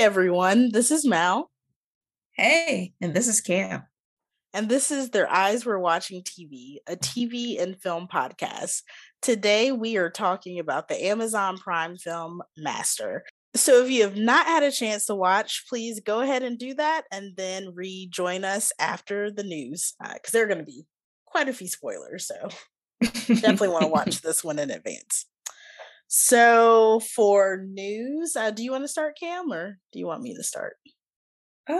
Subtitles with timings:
[0.00, 0.72] Everyone.
[0.72, 1.50] This is Mal.
[2.32, 3.82] Hey, and this is Cam.
[4.54, 8.80] And this is Their Eyes Were Watching TV, a TV and film podcast.
[9.20, 13.24] Today, we are talking about the Amazon Prime film Master.
[13.54, 16.72] So, if you have not had a chance to watch, please go ahead and do
[16.76, 20.86] that and then rejoin us after the news because uh, there are going to be
[21.26, 22.26] quite a few spoilers.
[22.26, 22.48] So,
[23.02, 25.26] definitely want to watch this one in advance.
[26.12, 30.34] So for news, uh, do you want to start, Cam, or do you want me
[30.34, 30.76] to start?
[31.68, 31.78] Uh,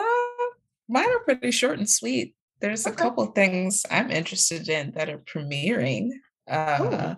[0.89, 2.37] mine are pretty short and sweet.
[2.61, 2.95] There's okay.
[2.95, 6.11] a couple things I'm interested in that are premiering
[6.49, 7.17] uh,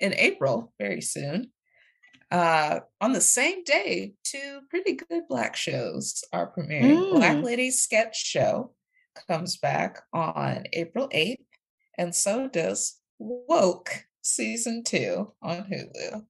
[0.00, 1.50] in April very soon.
[2.30, 6.94] Uh, on the same day, two pretty good black shows are premiering.
[6.94, 7.12] Mm.
[7.12, 8.74] Black Lady Sketch Show
[9.28, 11.38] comes back on April 8th,
[11.96, 16.26] and so does Woke season two on Hulu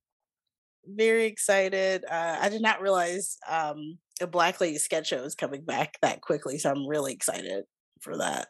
[0.86, 2.04] very excited.
[2.04, 6.20] Uh, I did not realize um, a Black Lady sketch show is coming back that
[6.20, 7.64] quickly, so I'm really excited
[8.00, 8.48] for that.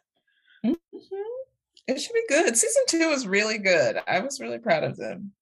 [0.65, 1.17] Mm-hmm.
[1.87, 2.57] It should be good.
[2.57, 3.99] Season two was really good.
[4.09, 5.33] I was really proud of them.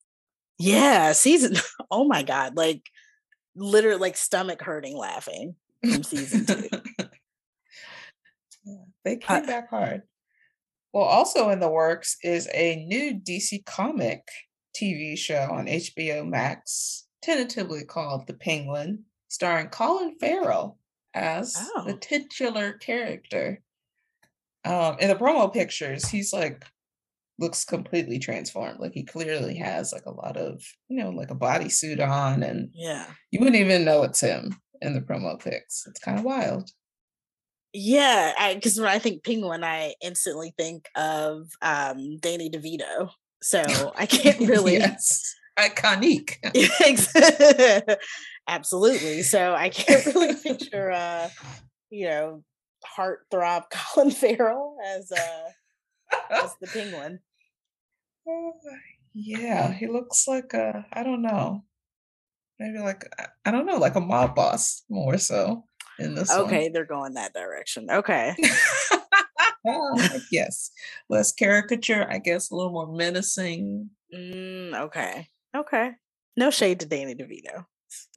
[0.58, 1.56] Yeah, season.
[1.90, 2.82] Oh my god, like
[3.54, 6.68] literally, like stomach hurting laughing from season two.
[8.64, 10.02] yeah, they came uh, back hard.
[10.92, 14.22] Well, also in the works is a new DC comic
[14.74, 20.78] TV show on HBO Max, tentatively called The Penguin, starring Colin Farrell
[21.14, 21.84] as oh.
[21.86, 23.60] the titular character.
[24.64, 26.64] Um, in the promo pictures, he's like
[27.38, 28.78] looks completely transformed.
[28.78, 32.70] Like he clearly has like a lot of, you know, like a bodysuit on, and
[32.72, 35.84] yeah, you wouldn't even know it's him in the promo pics.
[35.86, 36.70] It's kind of wild.
[37.74, 43.11] Yeah, because when I think penguin, I instantly think of um Danny DeVito.
[43.42, 44.75] So I can't really.
[44.75, 45.35] yes.
[45.58, 46.39] Iconic.
[48.48, 49.23] Absolutely.
[49.23, 51.29] So I can't really picture, uh,
[51.91, 52.45] you know,
[52.98, 55.51] heartthrob Colin Farrell as uh,
[56.30, 57.20] as the penguin.
[58.27, 58.51] Uh,
[59.14, 61.64] yeah, he looks like a I don't know,
[62.59, 63.05] maybe like
[63.45, 65.64] I don't know, like a mob boss more so
[65.98, 66.33] in this.
[66.33, 66.73] Okay, one.
[66.73, 67.89] they're going that direction.
[67.91, 68.35] Okay.
[70.30, 70.70] Yes,
[71.08, 73.90] less caricature, I guess, a little more menacing.
[74.14, 75.92] Mm, okay, okay.
[76.36, 77.67] No shade to Danny DeVito.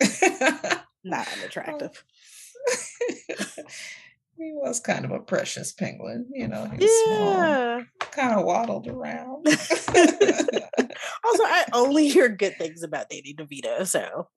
[1.04, 2.04] Not unattractive.
[4.38, 6.66] he was kind of a precious penguin, you know.
[6.66, 7.78] He was yeah.
[7.78, 9.48] small, kind of waddled around.
[9.48, 14.30] also, I only hear good things about Danny DeVito, so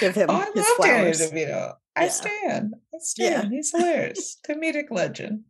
[0.00, 1.18] give him oh, I his love flowers.
[1.18, 1.74] Danny DeVito.
[1.96, 2.08] I yeah.
[2.08, 2.74] stand.
[2.94, 3.50] I stand.
[3.50, 3.56] Yeah.
[3.56, 4.38] He's hilarious.
[4.48, 5.44] Comedic legend.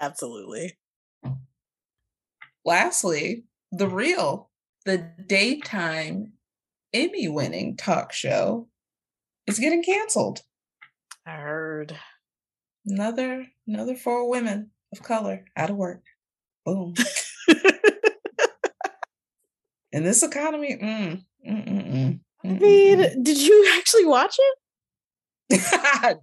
[0.00, 0.76] Absolutely.
[2.64, 4.50] Lastly, The Real,
[4.84, 6.32] the daytime
[6.92, 8.68] Emmy winning talk show,
[9.46, 10.40] is getting canceled.
[11.26, 11.98] I heard.
[12.86, 16.02] Another another four women of color out of work.
[16.64, 16.94] Boom.
[19.92, 24.58] In this economy, mm, mm, mm, mm, I mean, did you actually watch it?
[25.72, 26.16] I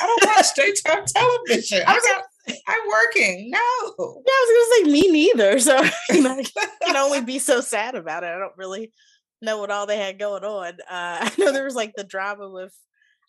[0.00, 1.82] don't watch daytime television.
[1.86, 2.24] I got
[2.66, 3.50] I'm working.
[3.50, 3.58] No.
[3.58, 5.58] Yeah, I was gonna say me neither.
[5.58, 5.76] So
[6.10, 6.44] I
[6.84, 8.28] can only be so sad about it.
[8.28, 8.92] I don't really
[9.42, 10.74] know what all they had going on.
[10.88, 12.74] Uh, I know there was like the drama with,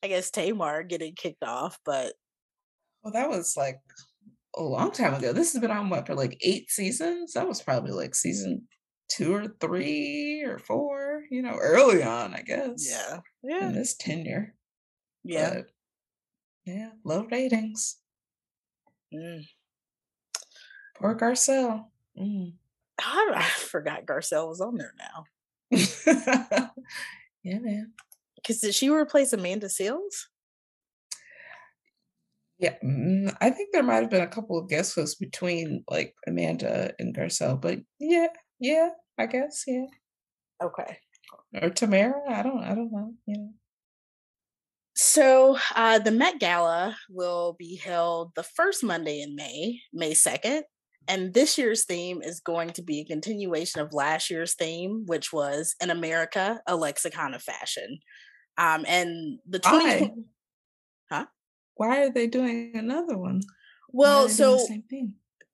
[0.03, 2.13] I guess Tamar getting kicked off, but
[3.03, 3.79] well, that was like
[4.55, 5.33] a long time ago.
[5.33, 7.33] This has been on what for like eight seasons.
[7.33, 8.67] That was probably like season
[9.09, 11.23] two or three or four.
[11.31, 12.87] You know, early on, I guess.
[12.89, 13.67] Yeah, yeah.
[13.67, 14.53] In this tenure.
[15.23, 15.53] Yeah.
[15.55, 15.65] But,
[16.65, 17.97] yeah, low ratings.
[19.13, 19.45] Mm.
[20.95, 21.85] Poor Garcelle.
[22.19, 22.53] Mm.
[22.99, 25.25] I, I forgot Garcelle was on there now.
[27.43, 27.91] yeah, man.
[28.35, 30.25] Because did she replace Amanda Seales?
[32.59, 36.15] Yeah, mm, I think there might have been a couple of guest hosts between like
[36.25, 38.27] Amanda and Garcelle, but yeah,
[38.59, 39.85] yeah, I guess, yeah.
[40.63, 40.97] Okay.
[41.61, 43.13] Or Tamara, I don't, I don't know.
[43.27, 43.49] You know.
[44.99, 50.63] So uh, the Met Gala will be held the first Monday in May, May 2nd.
[51.07, 55.31] And this year's theme is going to be a continuation of last year's theme, which
[55.31, 57.99] was In America, a lexicon of fashion.
[58.57, 60.01] Um, and the 2020.
[60.01, 60.13] Why?
[61.11, 61.25] Huh?
[61.75, 63.43] Why are they doing another one?
[63.89, 64.67] Well, so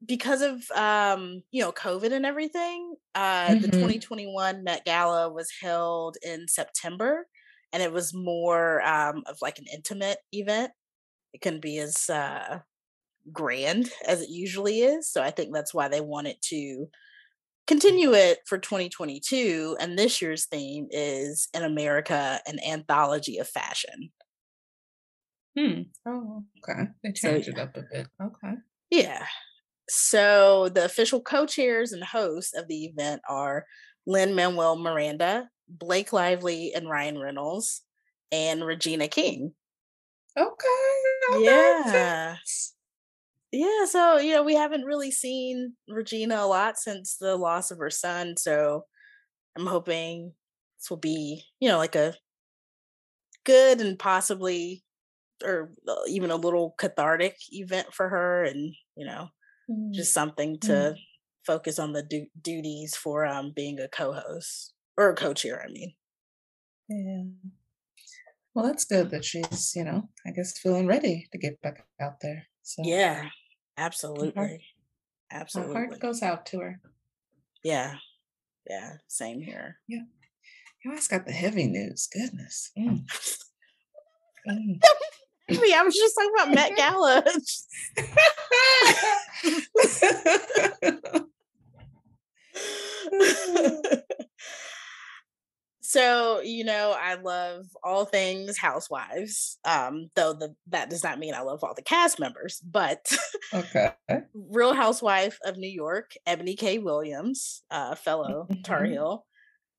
[0.06, 3.60] because of um, you know, COVID and everything, uh, mm-hmm.
[3.60, 7.28] the 2021 Met Gala was held in September
[7.74, 10.72] and it was more um, of like an intimate event.
[11.34, 12.60] It couldn't be as uh,
[13.32, 15.12] grand as it usually is.
[15.12, 16.86] So I think that's why they wanted to
[17.66, 19.78] continue it for 2022.
[19.80, 24.12] And this year's theme is in America, an anthology of fashion.
[25.58, 25.82] Hmm.
[26.08, 26.90] Oh, okay.
[27.04, 28.08] They changed so, it up a bit.
[28.22, 28.54] Okay.
[28.92, 29.26] Yeah.
[29.90, 33.66] So the official co-chairs and hosts of the event are
[34.06, 37.84] Lin-Manuel Miranda, Blake Lively, and Ryan Reynolds,
[38.32, 39.54] and Regina King.
[40.38, 41.40] Okay.
[41.40, 42.36] Yeah.
[43.52, 47.78] Yeah, so you know, we haven't really seen Regina a lot since the loss of
[47.78, 48.86] her son, so
[49.56, 50.34] I'm hoping
[50.80, 52.16] this will be, you know, like a
[53.46, 54.84] good and possibly
[55.44, 59.28] or uh, even a little cathartic event for her and, you know,
[59.70, 59.94] mm.
[59.94, 60.96] just something to mm.
[61.46, 65.94] focus on the du- duties for um being a co-host or a co-chair, I mean.
[66.90, 67.24] Yeah.
[68.54, 72.20] Well, that's good that she's, you know, I guess feeling ready to get back out
[72.22, 72.48] there.
[72.62, 73.30] So Yeah,
[73.78, 74.34] absolutely.
[74.36, 74.50] Our,
[75.32, 75.76] absolutely.
[75.76, 76.80] Our heart goes out to her.
[77.64, 77.96] Yeah.
[78.70, 78.94] Yeah.
[79.08, 79.78] Same here.
[79.88, 80.04] Yeah.
[80.84, 82.08] You always got the heavy news.
[82.14, 82.72] Goodness.
[82.78, 83.06] Mm.
[84.48, 84.80] mm.
[85.50, 87.24] I was just talking about Met Gala.
[95.94, 101.36] so you know i love all things housewives um though the that does not mean
[101.36, 103.12] i love all the cast members but
[103.54, 103.92] okay
[104.34, 108.94] real housewife of new york Eboni k williams uh fellow tar mm-hmm.
[108.94, 109.26] heel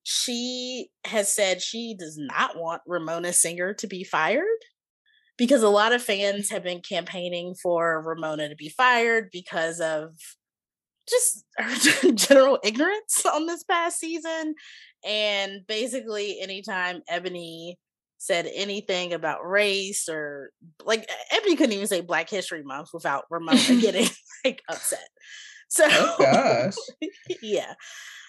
[0.04, 4.44] she has said she does not want ramona singer to be fired
[5.36, 10.14] because a lot of fans have been campaigning for ramona to be fired because of
[11.08, 14.54] just her general ignorance on this past season
[15.04, 17.74] and basically, anytime Eboni
[18.16, 20.50] said anything about race or
[20.84, 24.08] like Eboni couldn't even say Black History Month without Ramona getting
[24.44, 25.08] like upset.
[25.68, 26.74] So, oh gosh,
[27.42, 27.74] yeah.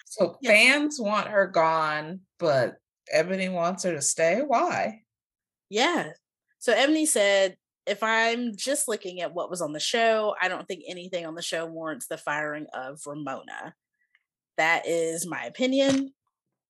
[0.05, 0.51] So yeah.
[0.51, 2.75] fans want her gone, but
[3.15, 4.41] Eboni wants her to stay.
[4.45, 5.01] Why?
[5.69, 6.09] Yeah.
[6.59, 7.55] So Eboni said,
[7.85, 11.35] if I'm just looking at what was on the show, I don't think anything on
[11.35, 13.75] the show warrants the firing of Ramona.
[14.57, 16.13] That is my opinion.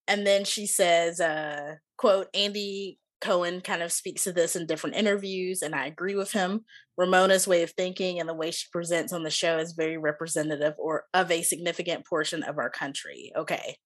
[0.07, 4.97] And then she says uh quote andy cohen kind of speaks to this in different
[4.97, 6.65] interviews and i agree with him.
[6.97, 10.73] Ramona's way of thinking and the way she presents on the show is very representative
[10.77, 13.31] or of a significant portion of our country.
[13.35, 13.77] Okay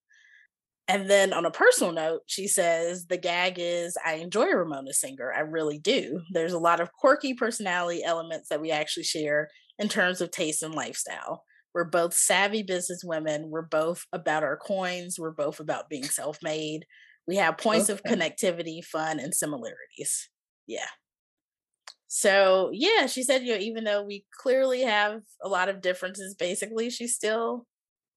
[0.90, 5.32] and then on a personal note, she says, the gag is I enjoy Ramona Singer.
[5.32, 6.22] I really do.
[6.32, 10.64] There's a lot of quirky personality elements that we actually share in terms of taste
[10.64, 11.44] and lifestyle.
[11.76, 13.52] We're both savvy business women.
[13.52, 15.18] We're both about our coins.
[15.20, 16.88] We're both about being self made.
[17.28, 17.94] We have points okay.
[17.94, 20.28] of connectivity, fun, and similarities.
[20.66, 20.88] Yeah.
[22.08, 26.34] So, yeah, she said, you know, even though we clearly have a lot of differences,
[26.34, 27.68] basically, she still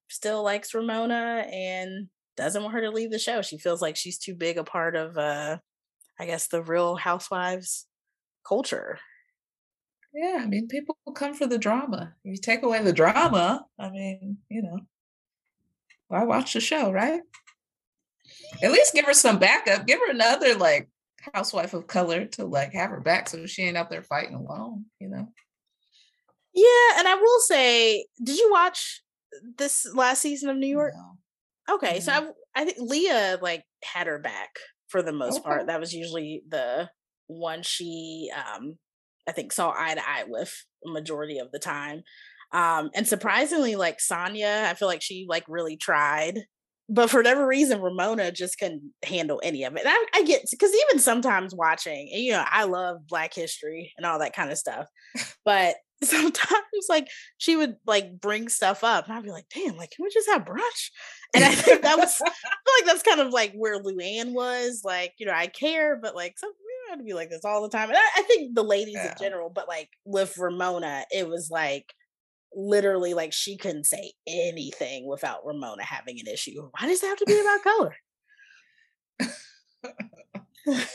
[0.09, 3.43] still likes Ramona and doesn't want her to leave the show.
[3.43, 5.59] She feels like she's too big a part of uh
[6.19, 7.87] I guess the real housewives
[8.47, 8.99] culture
[10.15, 12.15] yeah, I mean, people come for the drama.
[12.25, 14.81] If you take away the drama, I mean, you know,
[16.09, 17.23] why watch the show, right?
[18.63, 19.87] At least give her some backup.
[19.87, 20.91] Give her another like
[21.33, 24.85] housewife of color to like have her back so she ain't out there fighting alone,
[24.99, 25.29] you know?
[26.55, 29.03] Yeah, and I will say, did you watch
[29.57, 30.93] this last season of New York?
[30.95, 31.17] No.
[31.71, 34.51] Okay, so I, I think Leah like had her back
[34.89, 35.45] for the most okay.
[35.45, 35.67] part.
[35.67, 36.91] That was usually the
[37.29, 38.77] one she um
[39.29, 40.53] I think saw eye to eye with
[40.85, 42.03] a majority of the time.
[42.53, 46.41] Um, and surprisingly, like Sonja, I feel like she like really tried,
[46.89, 49.87] but for whatever reason, Ramona just couldn't handle any of it.
[49.87, 54.05] And I, I get because even sometimes watching, you know, I love Black history and
[54.05, 54.87] all that kind of stuff,
[55.45, 55.77] but
[56.09, 60.05] sometimes like she would like bring stuff up, and I'd be like, "Damn, like can
[60.05, 60.91] we just have brunch?"
[61.35, 64.83] And I think that was, I feel like that's kind of like where Luann was.
[64.85, 66.53] Like, you know, I care, but like some
[66.93, 67.89] have to be like this all the time.
[67.89, 69.11] And I, I think the ladies yeah.
[69.11, 71.93] in general, but like with Ramona, it was like
[72.55, 76.71] literally like she couldn't say anything without Ramona having an issue.
[76.79, 77.97] Why does it have to be about color?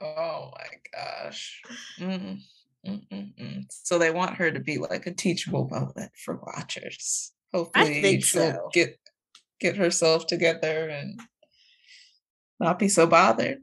[0.00, 1.62] oh my gosh.
[1.98, 2.40] Mm,
[3.70, 7.32] so they want her to be like a teachable moment for watchers.
[7.52, 8.68] Hopefully she'll so.
[8.72, 8.98] get
[9.60, 11.20] get herself together and
[12.58, 13.58] not be so bothered.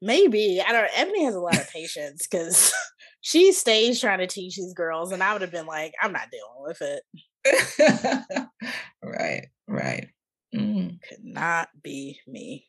[0.00, 0.90] Maybe I don't.
[0.92, 2.72] Eboni has a lot of patience because
[3.20, 6.28] she stays trying to teach these girls, and I would have been like, I'm not
[6.30, 7.02] dealing with it.
[9.02, 10.08] right, right.
[10.54, 10.98] Mm.
[11.08, 12.66] Could not be me.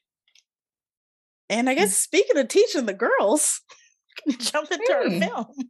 [1.50, 1.78] And I mm.
[1.78, 3.62] guess speaking of teaching the girls,
[4.40, 4.96] jump into mm.
[4.96, 5.70] our film.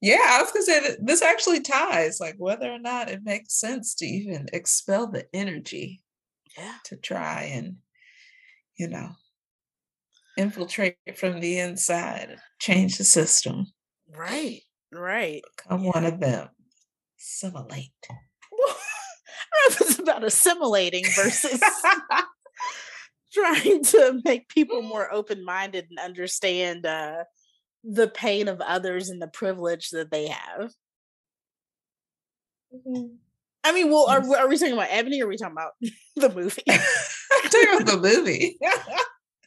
[0.00, 3.58] yeah, I was gonna say that this actually ties like whether or not it makes
[3.58, 6.02] sense to even expel the energy.
[6.56, 6.72] Yeah.
[6.86, 7.76] To try and,
[8.78, 9.10] you know,
[10.38, 13.66] infiltrate from the inside, change the system.
[14.08, 14.62] Right,
[14.92, 15.42] right.
[15.56, 15.90] Become yeah.
[15.90, 16.48] one of them.
[17.18, 17.92] Assimilate.
[19.66, 21.60] it's about assimilating versus
[23.36, 27.24] trying to make people more open-minded and understand uh,
[27.84, 30.72] the pain of others and the privilege that they have.
[32.74, 33.14] Mm-hmm.
[33.64, 35.72] I mean, well, are, are we talking about Eboni or are we talking about
[36.16, 36.62] the movie?
[36.70, 38.58] I'm talking about the movie.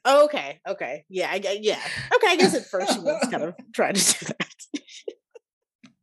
[0.05, 1.79] oh, okay, okay, yeah, I, yeah,
[2.15, 2.27] okay.
[2.27, 4.25] I guess at first she was kind of trying to do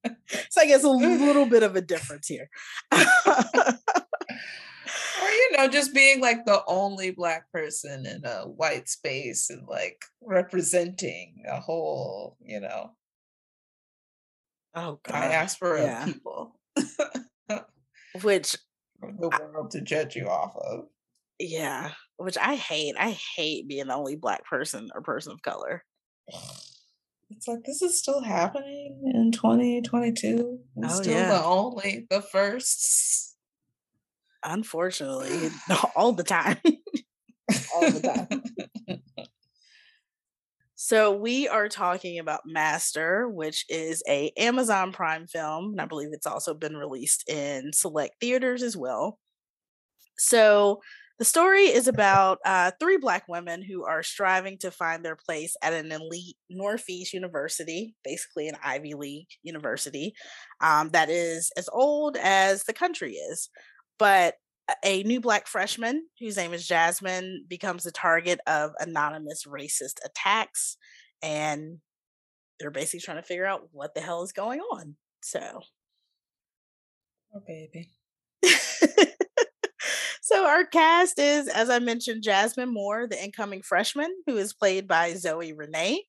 [0.04, 0.16] that.
[0.50, 2.48] so I guess a little bit of a difference here.
[5.56, 11.42] Know, just being like the only black person in a white space and like representing
[11.48, 12.90] a whole, you know,
[14.74, 16.02] oh god, diaspora yeah.
[16.02, 16.56] of people
[18.22, 18.56] which
[19.00, 20.86] the world to judge you off of.
[21.38, 22.94] Yeah, which I hate.
[22.98, 25.84] I hate being the only black person or person of color.
[27.28, 30.60] It's like this is still happening in 2022.
[30.76, 31.28] We're oh, still yeah.
[31.30, 33.25] the only, the first.
[34.44, 35.50] Unfortunately,
[35.96, 36.58] all the time.
[37.74, 38.26] all the
[38.88, 39.00] time.
[40.78, 46.10] So we are talking about Master, which is a Amazon Prime film, and I believe
[46.12, 49.18] it's also been released in select theaters as well.
[50.18, 50.80] So
[51.18, 55.56] the story is about uh, three Black women who are striving to find their place
[55.62, 60.12] at an elite Northeast university, basically an Ivy League university,
[60.60, 63.48] um, that is as old as the country is.
[63.98, 64.34] But
[64.84, 70.76] a new black freshman whose name is Jasmine becomes the target of anonymous racist attacks
[71.22, 71.78] and
[72.58, 74.96] they're basically trying to figure out what the hell is going on.
[75.22, 75.62] So
[77.34, 77.90] Oh baby.
[80.22, 84.88] so our cast is as I mentioned Jasmine Moore, the incoming freshman who is played
[84.88, 86.04] by Zoe Renee.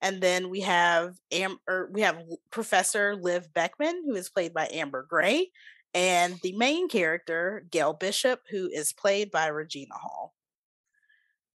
[0.00, 4.68] And then we have Am- or we have Professor Liv Beckman, who is played by
[4.72, 5.50] Amber Gray,
[5.98, 10.32] and the main character, Gail Bishop, who is played by Regina Hall.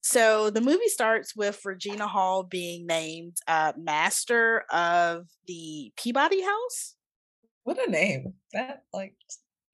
[0.00, 6.94] So the movie starts with Regina Hall being named uh, master of the Peabody House.
[7.64, 8.34] What a name!
[8.52, 9.16] That like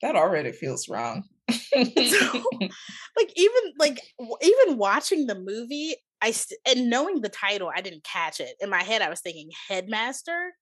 [0.01, 1.25] that already feels wrong.
[1.51, 4.01] so, like even like
[4.41, 8.55] even watching the movie, I st- and knowing the title, I didn't catch it.
[8.61, 10.55] In my head, I was thinking headmaster,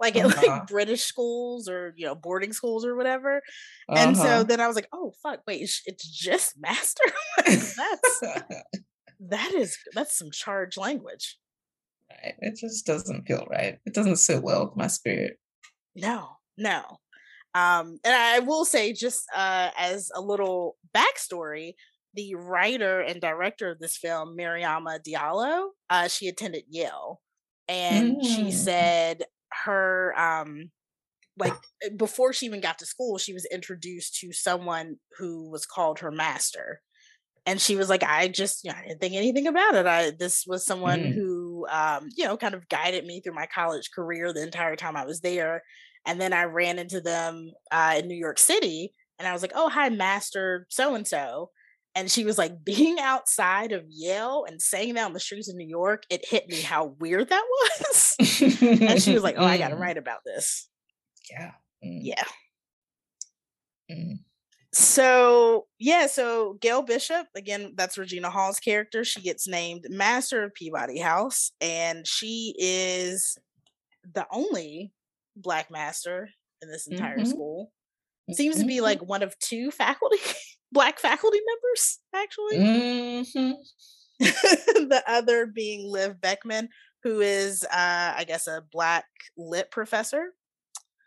[0.00, 0.46] like at uh-huh.
[0.46, 3.42] like British schools or you know boarding schools or whatever.
[3.88, 4.08] Uh-huh.
[4.08, 4.42] And so uh-huh.
[4.44, 7.04] then I was like, oh fuck, wait, it's just master.
[7.46, 8.20] that's
[9.20, 11.38] that is that's some charged language.
[12.10, 12.34] Right.
[12.40, 13.78] It just doesn't feel right.
[13.84, 15.38] It doesn't sit well with my spirit.
[15.94, 16.82] No, no.
[17.54, 21.72] Um, and I will say, just uh, as a little backstory,
[22.14, 27.20] the writer and director of this film, Mariama Diallo, uh, she attended Yale,
[27.66, 28.24] and mm.
[28.24, 29.24] she said
[29.64, 30.70] her um
[31.38, 35.66] like eh, before she even got to school she was introduced to someone who was
[35.66, 36.80] called her master
[37.46, 40.10] and she was like i just you know, i didn't think anything about it i
[40.10, 41.14] this was someone mm.
[41.14, 44.96] who um you know kind of guided me through my college career the entire time
[44.96, 45.62] i was there
[46.06, 49.52] and then i ran into them uh, in new york city and i was like
[49.54, 51.50] oh hi master so and so
[51.98, 55.56] and she was like being outside of Yale and saying that on the streets of
[55.56, 58.16] New York, it hit me how weird that was.
[58.60, 59.80] and she was like, "Oh, I got to mm.
[59.80, 60.68] write about this."
[61.28, 61.50] Yeah.
[61.84, 62.00] Mm.
[62.02, 62.24] Yeah.
[63.90, 64.18] Mm.
[64.72, 69.02] So, yeah, so Gail Bishop, again, that's Regina Hall's character.
[69.02, 73.36] She gets named Master of Peabody House, and she is
[74.14, 74.92] the only
[75.34, 76.28] Black Master
[76.62, 77.26] in this entire mm-hmm.
[77.26, 77.72] school.
[78.30, 78.62] Seems mm-hmm.
[78.62, 80.18] to be like one of two faculty
[80.72, 82.58] black faculty members, actually.
[82.58, 83.52] Mm-hmm.
[84.88, 86.68] the other being Liv Beckman,
[87.02, 89.06] who is, uh, I guess, a black
[89.36, 90.32] lit professor.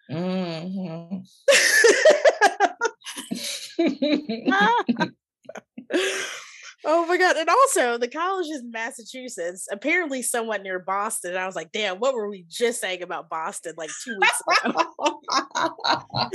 [0.10, 1.18] Mm-hmm.
[6.86, 7.38] oh my god!
[7.38, 11.32] And also, the college is in Massachusetts, apparently somewhat near Boston.
[11.32, 14.42] And I was like, "Damn, what were we just saying about Boston like two weeks
[14.66, 15.20] ago?"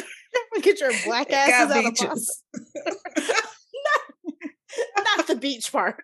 [0.63, 2.43] Get your black asses out beaches.
[2.55, 3.35] of Boston.
[4.97, 6.03] not, not the beach part.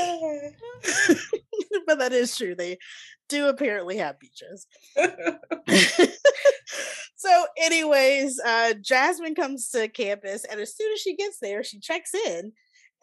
[1.86, 2.54] but that is true.
[2.54, 2.78] They
[3.28, 4.66] do apparently have beaches.
[7.16, 11.78] so, anyways, uh, Jasmine comes to campus, and as soon as she gets there, she
[11.80, 12.52] checks in,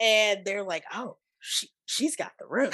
[0.00, 2.70] and they're like, "Oh, she she's got the room."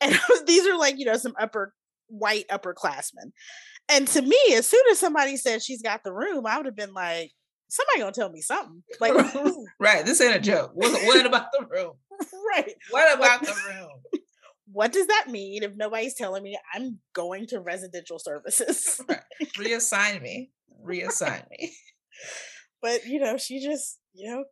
[0.00, 0.14] And
[0.46, 1.72] these are like you know some upper
[2.08, 3.32] white upperclassmen,
[3.88, 6.76] and to me, as soon as somebody said she's got the room, I would have
[6.76, 7.32] been like,
[7.68, 8.82] somebody gonna tell me something.
[9.00, 9.14] Like,
[9.78, 10.70] right, this ain't a joke.
[10.74, 11.92] What, what about the room?
[12.54, 12.72] right.
[12.90, 14.20] What about the room?
[14.72, 19.00] What does that mean if nobody's telling me I'm going to residential services?
[19.08, 19.20] right.
[19.58, 20.50] Reassign me.
[20.84, 21.72] Reassign me.
[22.82, 24.44] But you know, she just, you know,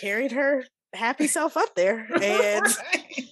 [0.00, 3.24] carried her happy self up there and right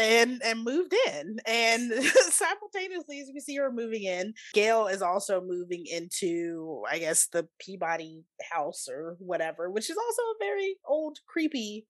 [0.00, 1.92] and and moved in and
[2.30, 7.46] simultaneously as we see her moving in gail is also moving into i guess the
[7.58, 11.86] peabody house or whatever which is also a very old creepy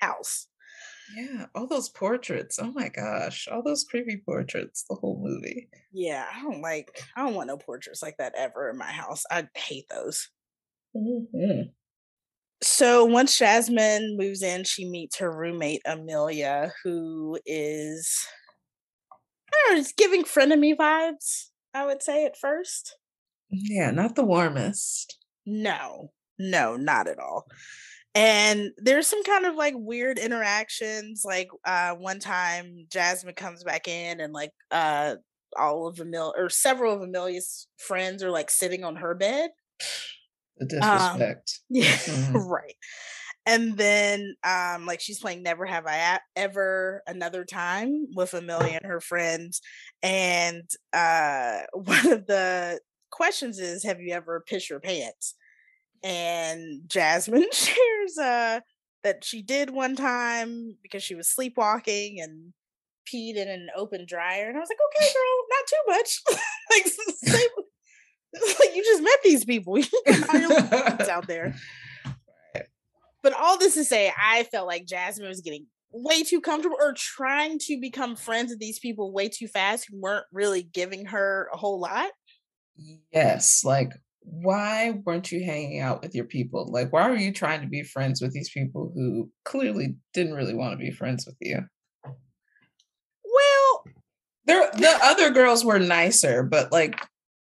[0.00, 0.48] house.
[1.16, 5.68] Yeah all those portraits oh my gosh all those creepy portraits the whole movie.
[5.92, 9.24] Yeah i don't like i don't want no portraits like that ever in my house
[9.30, 10.28] i hate those.
[10.96, 11.62] Mm-hmm.
[12.64, 18.26] So once Jasmine moves in, she meets her roommate Amelia, who is
[19.52, 22.96] I don't know, just giving frenemy vibes, I would say at first.
[23.50, 25.18] Yeah, not the warmest.
[25.44, 27.46] No, no, not at all.
[28.14, 31.22] And there's some kind of like weird interactions.
[31.22, 35.16] Like uh one time Jasmine comes back in and like uh
[35.58, 39.50] all of Amelia or several of Amelia's friends are like sitting on her bed
[40.58, 41.60] the disrespect.
[41.60, 42.36] Um, yeah, mm-hmm.
[42.36, 42.76] right.
[43.46, 48.90] And then, um, like she's playing "Never Have I Ever" another time with Amelia and
[48.90, 49.60] her friends,
[50.02, 52.80] and uh, one of the
[53.10, 55.34] questions is, "Have you ever pissed your pants?"
[56.02, 58.60] And Jasmine shares uh,
[59.02, 62.54] that she did one time because she was sleepwalking and
[63.12, 66.22] peed in an open dryer, and I was like, "Okay, girl, not too much."
[67.34, 67.66] like,
[68.60, 69.78] like you just met these people.
[69.78, 71.54] You can find out there.
[73.22, 76.92] But all this to say, I felt like Jasmine was getting way too comfortable or
[76.92, 81.48] trying to become friends with these people way too fast who weren't really giving her
[81.50, 82.10] a whole lot.
[83.14, 86.66] Yes, like why weren't you hanging out with your people?
[86.70, 90.54] Like why were you trying to be friends with these people who clearly didn't really
[90.54, 91.60] want to be friends with you?
[92.04, 93.84] Well,
[94.44, 97.00] there the other girls were nicer, but like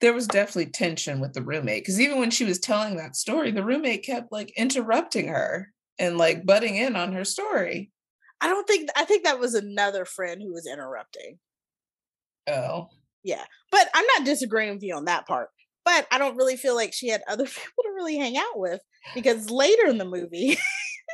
[0.03, 3.53] there was definitely tension with the roommate because even when she was telling that story,
[3.53, 7.93] the roommate kept like interrupting her and like butting in on her story.
[8.41, 11.39] I don't think I think that was another friend who was interrupting.
[12.49, 12.89] Oh.
[13.23, 13.45] Yeah.
[13.71, 15.49] But I'm not disagreeing with you on that part.
[15.85, 18.81] But I don't really feel like she had other people to really hang out with
[19.15, 20.59] because later in the movie,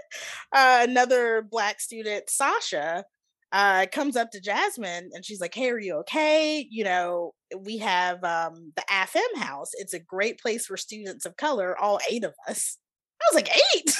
[0.55, 3.05] uh, another black student, Sasha,
[3.53, 6.67] uh, comes up to Jasmine and she's like, Hey, are you okay?
[6.71, 9.71] You know, we have um, the AFM house.
[9.75, 12.79] It's a great place for students of color, all eight of us.
[13.21, 13.99] I was like, Eight?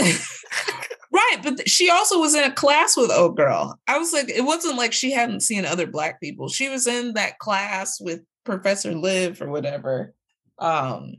[1.12, 1.36] right.
[1.42, 3.78] But she also was in a class with Old Girl.
[3.88, 6.48] I was like, it wasn't like she hadn't seen other Black people.
[6.48, 10.14] She was in that class with Professor Liv or whatever.
[10.58, 11.16] Um,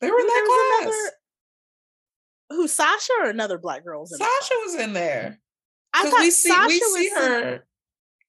[0.00, 0.94] they were in that class.
[0.94, 1.16] Another,
[2.50, 4.06] who, Sasha or another Black girl?
[4.06, 5.38] Sasha was in there.
[5.94, 7.60] I thought we see Sasha we see her in,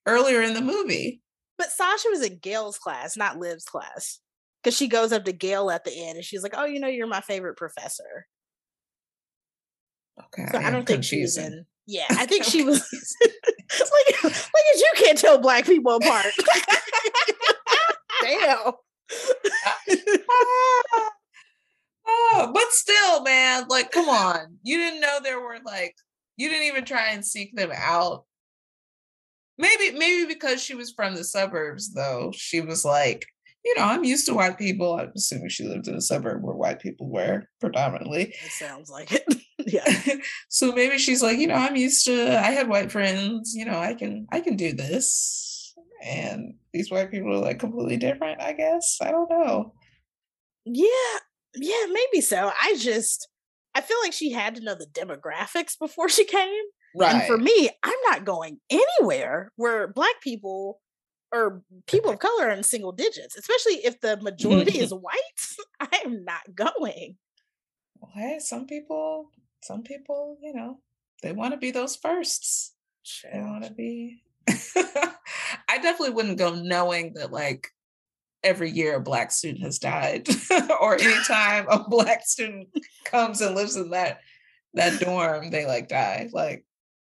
[0.06, 1.22] earlier in the movie.
[1.56, 4.20] But Sasha was in Gail's class, not Liv's class.
[4.62, 6.88] Because she goes up to Gail at the end and she's like, Oh, you know,
[6.88, 8.26] you're my favorite professor.
[10.18, 10.46] Okay.
[10.50, 11.66] So I, I don't think she was in.
[11.86, 12.80] Yeah, I think she was
[13.22, 16.32] like, like as you can't tell black people apart.
[18.22, 18.72] Damn.
[22.06, 24.56] oh, but still, man, like, come on.
[24.62, 25.94] You didn't know there were like
[26.36, 28.24] you didn't even try and seek them out.
[29.56, 33.26] Maybe, maybe because she was from the suburbs, though, she was like,
[33.64, 34.94] you know, I'm used to white people.
[34.94, 38.34] I'm assuming she lived in a suburb where white people were predominantly.
[38.44, 39.24] It sounds like it.
[39.66, 40.16] yeah.
[40.48, 43.78] so maybe she's like, you know, I'm used to I had white friends, you know,
[43.78, 45.74] I can I can do this.
[46.04, 48.98] And these white people are like completely different, I guess.
[49.00, 49.72] I don't know.
[50.66, 51.18] Yeah.
[51.56, 52.50] Yeah, maybe so.
[52.60, 53.28] I just
[53.74, 56.64] I feel like she had to know the demographics before she came.
[56.94, 57.14] Right.
[57.14, 60.80] And for me, I'm not going anywhere where black people
[61.32, 65.14] or people of color are in single digits, especially if the majority is white.
[65.80, 67.16] I am not going.
[68.00, 69.30] Well, hey, some people,
[69.62, 70.78] some people, you know,
[71.22, 72.74] they want to be those firsts.
[73.32, 74.20] They want to be.
[74.48, 77.68] I definitely wouldn't go knowing that like
[78.42, 80.28] every year a black student has died
[80.80, 82.68] or anytime a black student
[83.04, 84.20] comes and lives in that
[84.74, 86.64] that dorm they like die like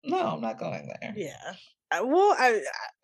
[0.05, 1.15] no i'm not going there.
[1.17, 1.55] Yeah.
[2.03, 2.61] Well i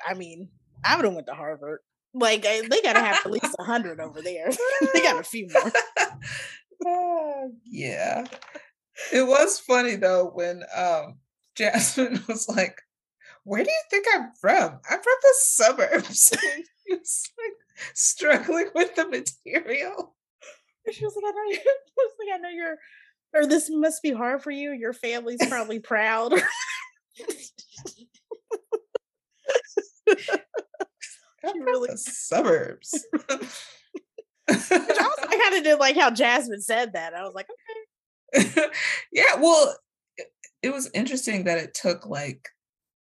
[0.07, 0.49] i mean
[0.85, 1.81] i would have went to harvard.
[2.13, 4.51] Like they gotta have at least a hundred over there.
[4.95, 5.73] They got a few more.
[6.87, 8.25] Uh, yeah.
[9.13, 11.19] It was funny though when um
[11.55, 12.81] jasmine was like
[13.45, 14.81] where do you think i'm from?
[14.89, 16.33] I'm from the suburbs.
[16.87, 20.17] He was like struggling with the material.
[20.91, 21.75] she was like, I know you.
[21.99, 22.79] Was like, I know you're
[23.35, 24.73] or this must be hard for you.
[24.73, 26.33] Your family's probably proud.
[31.61, 33.07] Really the suburbs.
[34.49, 37.15] also, I kind of did like how Jasmine said that.
[37.15, 37.47] I was like,
[38.37, 38.67] okay.
[39.13, 39.77] yeah, well,
[40.17, 40.29] it,
[40.63, 42.49] it was interesting that it took like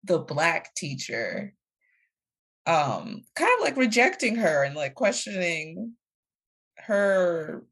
[0.04, 1.54] the black teacher
[2.68, 5.94] um kind of like rejecting her and like questioning
[6.78, 7.64] her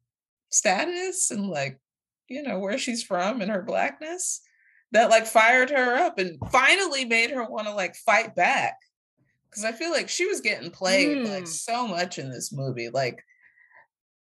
[0.52, 1.80] status and like
[2.28, 4.41] you know where she's from and her blackness
[4.93, 8.79] that like fired her up and finally made her want to like fight back
[9.49, 11.29] because i feel like she was getting played mm.
[11.29, 13.23] like so much in this movie like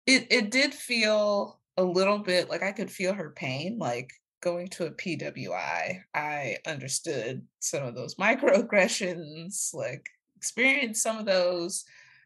[0.07, 4.11] it it did feel a little bit like i could feel her pain like
[4.43, 10.09] going to a pwi i understood some of those microaggressions like
[10.43, 11.85] experienced some of those.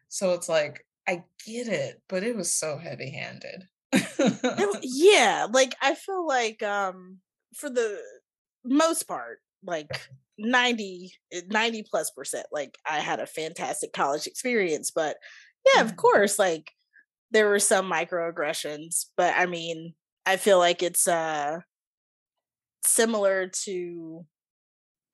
[0.09, 3.67] So it's like, I get it, but it was so heavy handed.
[4.81, 7.19] yeah, like I feel like um
[7.55, 7.99] for the
[8.63, 9.87] most part, like
[10.37, 11.11] 90
[11.49, 15.17] 90 plus percent, like I had a fantastic college experience, but
[15.73, 15.95] yeah, of mm-hmm.
[15.97, 16.71] course, like
[17.31, 19.93] there were some microaggressions, but I mean,
[20.25, 21.59] I feel like it's uh
[22.83, 24.25] similar to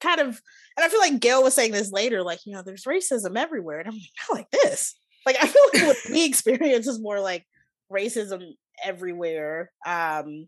[0.02, 0.42] kind of
[0.78, 3.80] and I feel like Gail was saying this later, like, you know, there's racism everywhere.
[3.80, 4.96] And I'm like, not like this.
[5.26, 7.46] Like I feel like what we experience is more like
[7.92, 8.54] racism
[8.84, 9.72] everywhere.
[9.86, 10.48] Um,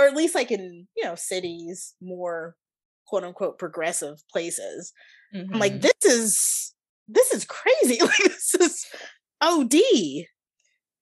[0.00, 2.56] or at least like in, you know, cities, more
[3.06, 4.92] quote unquote progressive places.
[5.34, 5.54] Mm-hmm.
[5.54, 5.88] I'm like, mm-hmm.
[6.02, 6.74] this is
[7.08, 7.98] this is crazy.
[8.00, 8.86] Like this is
[9.40, 9.74] OD.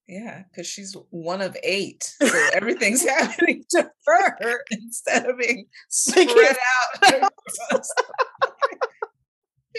[0.09, 2.15] Yeah, because she's one of eight.
[2.27, 6.57] So everything's happening to her instead of being spread
[7.03, 7.33] out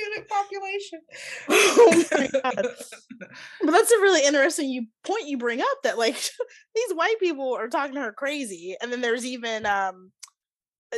[0.05, 0.99] unit population.
[1.49, 2.65] oh my god!
[3.61, 6.15] But that's a really interesting you point you bring up that like
[6.75, 10.11] these white people are talking to her crazy, and then there's even um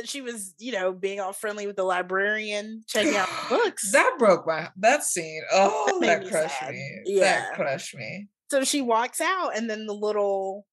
[0.04, 3.92] she was you know being all friendly with the librarian checking out books.
[3.92, 5.42] That broke my that scene.
[5.52, 6.72] Oh, that, that crushed sad.
[6.72, 7.00] me.
[7.04, 8.28] Yeah, that crushed me.
[8.50, 10.66] So she walks out, and then the little.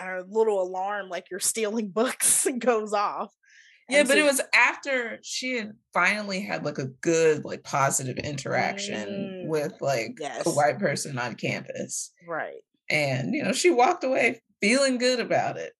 [0.00, 3.32] Uh, little alarm like you're stealing books goes off
[3.88, 9.08] yeah, but it was after she had finally had like a good, like positive interaction
[9.08, 10.46] mm, with like yes.
[10.46, 12.12] a white person on campus.
[12.26, 12.62] Right.
[12.90, 15.72] And, you know, she walked away feeling good about it.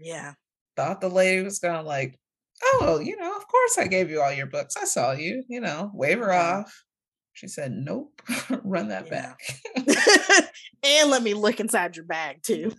[0.00, 0.32] Yeah.
[0.76, 2.18] Thought the lady was gonna like,
[2.64, 4.76] oh, you know, of course I gave you all your books.
[4.76, 6.82] I saw you, you know, wave her off.
[7.32, 8.20] She said, nope,
[8.64, 9.38] run that back.
[10.82, 12.72] and let me look inside your bag too.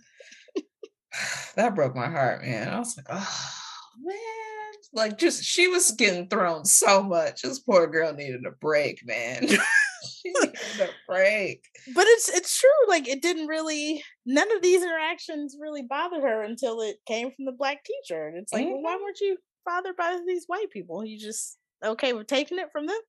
[1.56, 2.68] that broke my heart, man.
[2.68, 3.60] I was like, oh
[4.04, 4.54] man
[4.94, 7.42] like just she was getting thrown so much.
[7.42, 9.46] This poor girl needed a break, man.
[9.48, 11.64] she needed a break.
[11.94, 12.88] But it's it's true.
[12.88, 17.44] Like it didn't really none of these interactions really bothered her until it came from
[17.44, 18.28] the black teacher.
[18.28, 18.74] And it's like, mm-hmm.
[18.74, 19.02] well, why mm-hmm.
[19.02, 19.36] weren't you
[19.66, 21.04] bothered by these white people?
[21.04, 23.00] You just okay with taking it from them?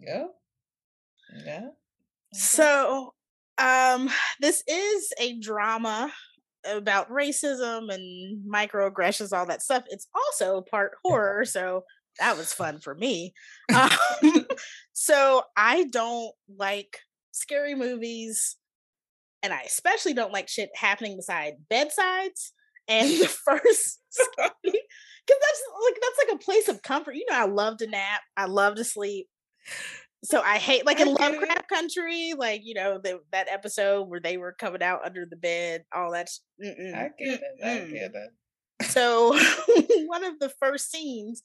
[0.00, 0.24] Yeah.
[1.36, 1.42] Yeah.
[1.42, 1.66] Okay.
[2.32, 3.14] So
[3.58, 4.08] um
[4.40, 6.12] this is a drama
[6.66, 9.84] about racism and microaggressions, all that stuff.
[9.88, 11.84] It's also part horror, so
[12.18, 13.34] that was fun for me.
[13.74, 13.90] Um,
[14.92, 16.98] so I don't like
[17.32, 18.56] scary movies,
[19.42, 22.52] and I especially don't like shit happening beside bedsides.
[22.86, 27.14] And the first, because that's like that's like a place of comfort.
[27.14, 28.20] You know, I love to nap.
[28.36, 29.26] I love to sleep
[30.24, 34.38] so I hate like in Lovecraft Country, like you know the, that episode where they
[34.38, 36.28] were coming out under the bed, all that.
[36.62, 37.64] Mm-mm, I get it.
[37.64, 38.88] I get it.
[38.88, 39.32] So
[40.06, 41.42] one of the first scenes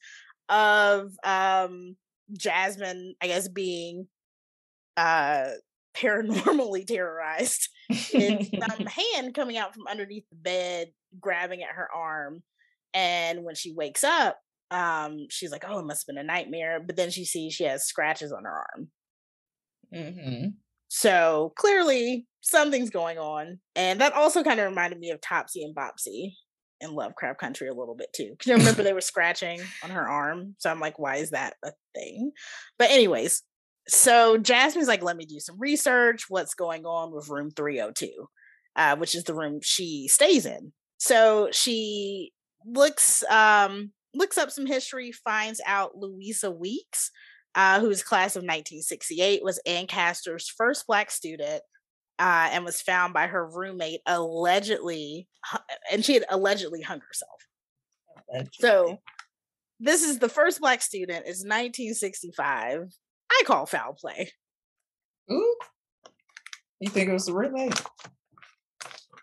[0.47, 1.97] of um
[2.31, 4.07] Jasmine, I guess, being
[4.95, 5.49] uh
[5.95, 12.43] paranormally terrorized is some hand coming out from underneath the bed, grabbing at her arm,
[12.93, 14.39] and when she wakes up,
[14.71, 17.63] um, she's like, "Oh, it must have been a nightmare." But then she sees she
[17.65, 18.89] has scratches on her arm.
[19.93, 20.47] Mm-hmm.
[20.89, 25.75] So clearly something's going on, and that also kind of reminded me of Topsy and
[25.75, 26.33] Bopsy
[26.81, 28.31] in Lovecraft Country a little bit too.
[28.31, 31.55] Because you remember they were scratching on her arm, so I'm like, "Why is that
[31.63, 32.31] a thing?"
[32.77, 33.43] But anyways,
[33.87, 36.25] so Jasmine's like, "Let me do some research.
[36.29, 38.27] What's going on with Room 302?"
[38.75, 40.71] Uh, which is the room she stays in.
[40.99, 42.31] So she
[42.65, 47.11] looks um looks up some history, finds out Louisa Weeks,
[47.55, 51.61] uh, who's class of 1968, was Ancaster's first black student
[52.19, 55.27] uh, and was found by her roommate allegedly,
[55.91, 57.47] and she had allegedly hung herself.
[58.29, 58.51] Allegedly.
[58.59, 58.99] So
[59.79, 61.25] this is the first black student.
[61.25, 62.87] It's 1965.
[63.31, 64.31] I call foul play.
[65.31, 65.55] Ooh.
[66.79, 67.81] You think it was the roommate?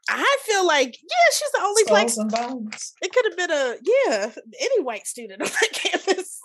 [0.08, 2.08] I feel like, yeah, she's the only black.
[2.08, 2.94] Skulls and bones.
[3.02, 6.40] It could have been a yeah, any white student on that campus.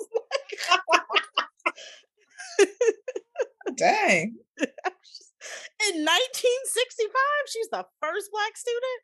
[3.76, 4.36] Dang.
[4.60, 9.02] In 1965, she's the first black student.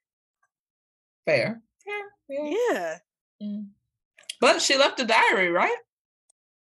[1.26, 1.62] Fair.
[1.88, 2.04] Yeah.
[2.30, 2.98] Yeah,
[3.42, 3.68] Mm.
[4.42, 5.78] But she left a diary, right?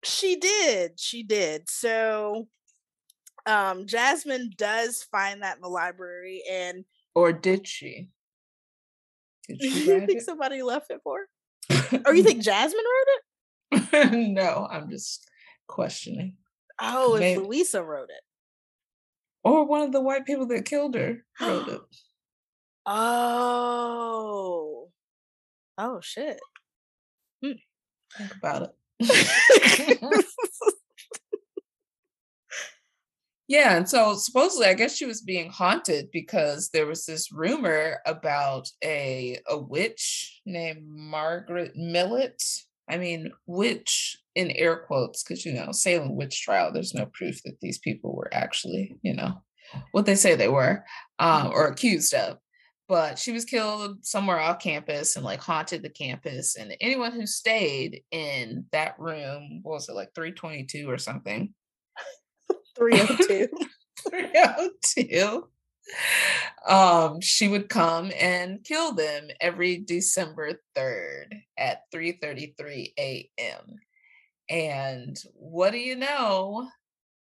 [0.03, 0.99] she did.
[0.99, 1.69] She did.
[1.69, 2.47] So,
[3.45, 6.85] um, Jasmine does find that in the library, and
[7.17, 8.09] Or did she?
[9.47, 10.25] Did you she write think it?
[10.25, 11.21] somebody left it for?
[12.05, 12.83] Or you think Jasmine
[13.73, 14.11] wrote it?
[14.33, 15.27] no, I'm just
[15.67, 16.35] questioning.
[16.79, 17.41] Oh, if Maybe.
[17.41, 18.21] Louisa wrote it.
[19.43, 21.81] Or one of the white people that killed her wrote it.
[22.89, 24.89] Oh.
[25.79, 26.39] Oh shit.
[27.43, 27.53] Hmm.
[28.15, 29.99] Think about it.
[33.47, 37.99] Yeah, and so supposedly I guess she was being haunted because there was this rumor
[38.05, 42.41] about a a witch named Margaret Millet.
[42.89, 47.41] I mean, witch in air quotes, because you know, Salem witch trial, there's no proof
[47.43, 49.41] that these people were actually, you know,
[49.91, 50.83] what they say they were,
[51.19, 52.37] um, or accused of.
[52.87, 56.55] But she was killed somewhere off campus and like haunted the campus.
[56.55, 61.53] And anyone who stayed in that room, what was it, like 322 or something?
[62.77, 63.47] 302.
[64.09, 65.47] 302
[66.67, 73.79] um she would come and kill them every december 3rd at 3:33 a.m
[74.49, 76.69] and what do you know?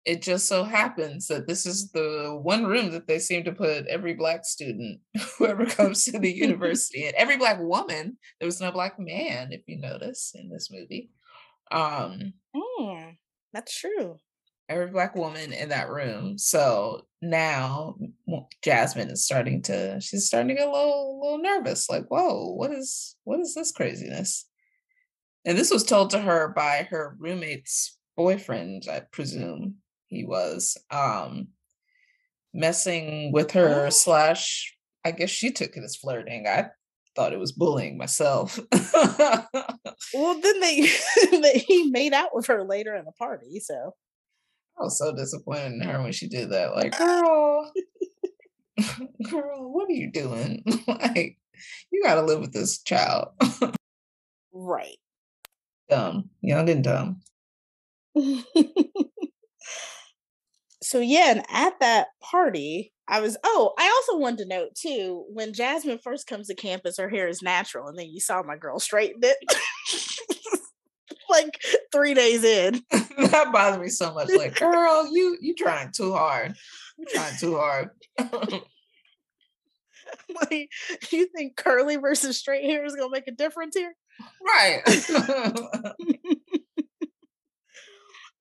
[0.05, 3.87] It just so happens that this is the one room that they seem to put
[3.87, 5.01] every black student
[5.39, 8.19] whoever comes to the university and every black woman.
[8.39, 11.11] There was no black man if you notice in this movie.
[11.71, 13.17] Um Mm,
[13.55, 14.19] that's true.
[14.69, 16.39] Every black woman in that room.
[16.39, 17.97] So now
[18.63, 21.89] Jasmine is starting to she's starting to get a little little nervous.
[21.89, 24.47] Like, whoa, what is what is this craziness?
[25.45, 31.49] And this was told to her by her roommate's boyfriend, I presume he was, um,
[32.55, 33.91] messing with her Oh.
[33.91, 34.75] slash
[35.05, 36.47] I guess she took it as flirting.
[36.47, 36.69] I
[37.15, 38.59] thought it was bullying myself.
[40.15, 40.89] Well, then they,
[41.31, 43.61] they he made out with her later in the party.
[43.61, 43.95] So
[44.79, 46.75] I was so disappointed in her when she did that.
[46.75, 47.73] Like, girl,
[49.31, 50.65] girl, what are you doing?
[50.89, 51.39] like,
[51.91, 53.29] you got to live with this child.
[54.53, 54.97] right.
[55.89, 57.21] dumb, young and dumb.
[60.83, 65.25] so yeah, and at that party, I was oh, I also wanted to note too,
[65.29, 68.57] when Jasmine first comes to campus, her hair is natural, and then you saw my
[68.57, 69.37] girl straighten it.
[71.31, 71.61] like
[71.93, 72.83] three days in.
[72.91, 74.29] that bothered me so much.
[74.37, 76.55] Like, girl, you you trying too hard.
[76.99, 77.91] You trying too hard.
[80.51, 80.69] like,
[81.11, 83.95] you think curly versus straight hair is gonna make a difference here?
[84.47, 84.83] right.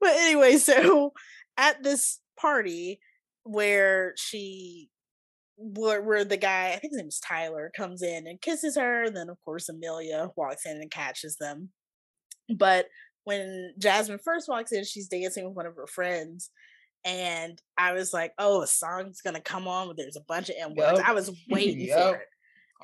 [0.03, 1.13] But anyway, so
[1.55, 2.99] at this party
[3.43, 4.89] where she
[5.55, 9.03] where, where the guy, I think his name is Tyler, comes in and kisses her,
[9.03, 11.69] and then of course Amelia walks in and catches them.
[12.49, 12.87] But
[13.23, 16.49] when Jasmine first walks in, she's dancing with one of her friends.
[17.05, 20.55] And I was like, oh, a song's gonna come on, but there's a bunch of
[20.59, 20.99] M words.
[20.99, 21.07] Yup.
[21.09, 22.27] I was waiting for it.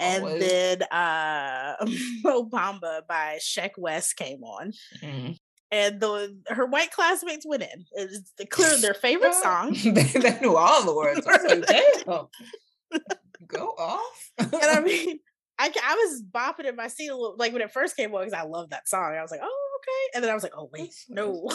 [0.01, 0.47] And Always.
[0.47, 1.73] then uh
[2.23, 4.71] Mo Bamba by Sheck Wes came on
[5.03, 5.37] Mm.
[5.71, 7.85] and the her white classmates went in.
[7.93, 9.73] It's clearly their favorite song.
[9.83, 11.25] they, they knew all the words.
[11.27, 11.65] I was like,
[12.05, 12.27] damn.
[13.47, 14.31] Go off.
[14.37, 15.19] And I mean,
[15.59, 18.21] I, I was bopping in my seat a little, like when it first came on
[18.21, 19.13] because I love that song.
[19.17, 21.49] I was like, oh okay, and then I was like, oh wait, no.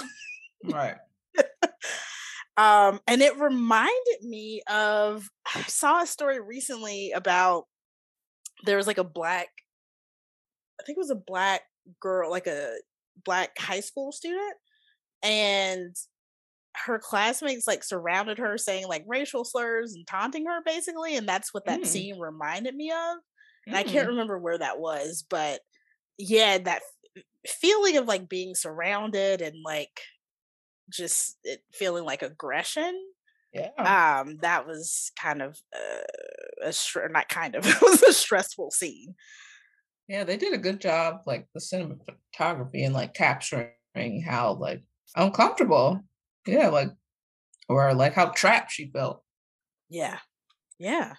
[0.65, 0.97] right.
[2.57, 7.65] Um, and it reminded me of I saw a story recently about
[8.65, 9.49] there was like a black,
[10.81, 11.63] I think it was a black
[12.01, 12.75] girl, like a
[13.25, 14.55] black high school student,
[15.23, 15.95] and
[16.87, 21.53] her classmates like surrounded her saying like racial slurs and taunting her basically, and that's
[21.53, 21.87] what that Mm.
[21.87, 23.17] scene reminded me of.
[23.69, 24.09] And I can't Mm.
[24.09, 25.61] remember where that was, but
[26.19, 26.83] yeah, that
[27.47, 30.01] feeling of like being surrounded and like
[30.91, 32.95] just it feeling like aggression
[33.53, 33.71] Yeah.
[33.85, 36.03] um that was kind of uh,
[36.65, 39.15] a str- not kind of it was a stressful scene
[40.09, 44.83] Yeah, they did a good job, like the cinematography and like capturing how like
[45.17, 46.01] uncomfortable,
[46.47, 46.91] yeah, like
[47.69, 49.25] or like how trapped she felt.
[49.89, 50.19] yeah
[50.79, 51.17] yeah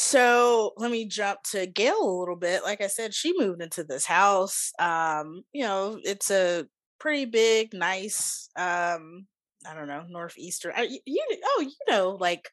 [0.00, 3.82] so let me jump to gail a little bit like i said she moved into
[3.82, 6.64] this house um you know it's a
[7.00, 9.26] pretty big nice um
[9.68, 12.48] i don't know northeastern I, you oh you know like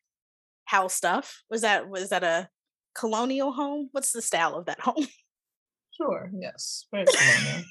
[0.66, 2.50] house stuff was that was that a
[2.96, 3.90] colonial home.
[3.92, 5.06] What's the style of that home?
[5.96, 6.32] Sure.
[6.34, 6.88] Yes.
[6.92, 7.64] Very colonial.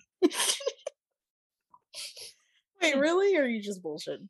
[2.81, 3.37] Wait, really?
[3.37, 4.29] Or are you just bullshitting?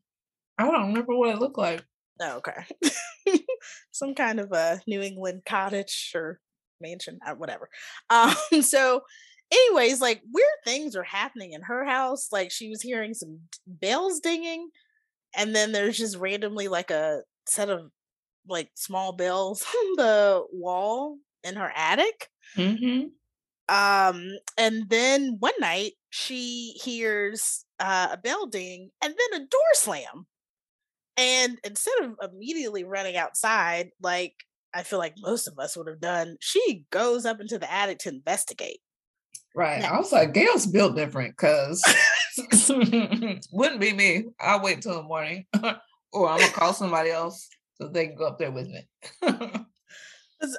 [0.58, 1.84] I don't remember what it looked like.
[2.20, 2.64] Oh, okay.
[3.90, 6.40] Some kind of a New England cottage or
[6.80, 7.68] mansion, uh, whatever.
[8.10, 9.02] Um, so
[9.52, 12.28] anyways, like weird things are happening in her house.
[12.32, 14.70] Like she was hearing some bells dinging,
[15.36, 17.90] and then there's just randomly like a set of
[18.48, 22.28] like small bells on the wall in her attic.
[22.56, 23.08] Mm-hmm.
[23.66, 29.60] Um, and then one night she hears uh, a bell ding and then a door
[29.74, 30.26] slam.
[31.16, 34.34] And instead of immediately running outside, like
[34.74, 37.98] I feel like most of us would have done, she goes up into the attic
[38.00, 38.80] to investigate.
[39.54, 39.82] Right.
[39.82, 41.80] Now, I was like, Gail's built different because
[43.52, 44.24] wouldn't be me.
[44.40, 45.46] I'll wait till the morning
[46.12, 47.48] or I'm gonna call somebody else
[47.80, 48.88] so they can go up there with me.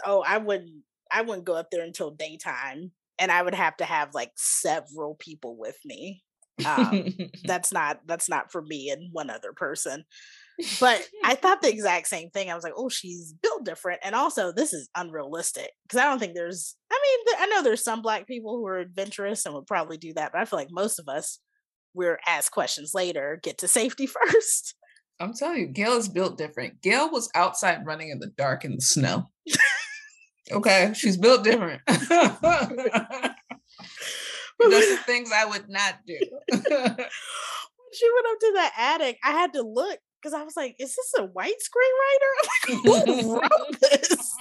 [0.06, 3.86] oh, I wouldn't I wouldn't go up there until daytime and I would have to
[3.86, 6.24] have like several people with me.
[6.66, 7.10] Um,
[7.44, 10.06] that's not that's not for me and one other person.
[10.80, 12.50] But I thought the exact same thing.
[12.50, 14.02] I was like, oh, she's built different.
[14.04, 17.84] And also, this is unrealistic because I don't think there's, I mean, I know there's
[17.84, 20.70] some black people who are adventurous and would probably do that, but I feel like
[20.72, 21.40] most of us,
[21.94, 24.76] we're asked questions later, get to safety first.
[25.20, 26.82] I'm telling you, Gail is built different.
[26.82, 29.30] Gail was outside running in the dark in the snow.
[30.52, 31.82] okay, she's built different.
[31.88, 32.10] That's
[34.60, 36.18] the things I would not do.
[37.96, 40.96] she went up to the attic, I had to look because I was like, is
[40.96, 42.84] this a white screenwriter?
[42.86, 44.36] like, who wrote this?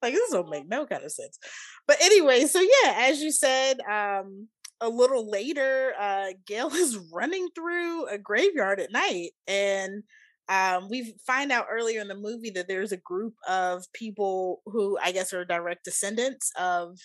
[0.00, 1.38] like, this don't make no kind of sense.
[1.86, 4.48] But anyway, so yeah, as you said, um,
[4.80, 10.04] a little later, uh, Gail is running through a graveyard at night, and
[10.48, 14.96] um, we find out earlier in the movie that there's a group of people who
[15.02, 16.96] I guess are direct descendants of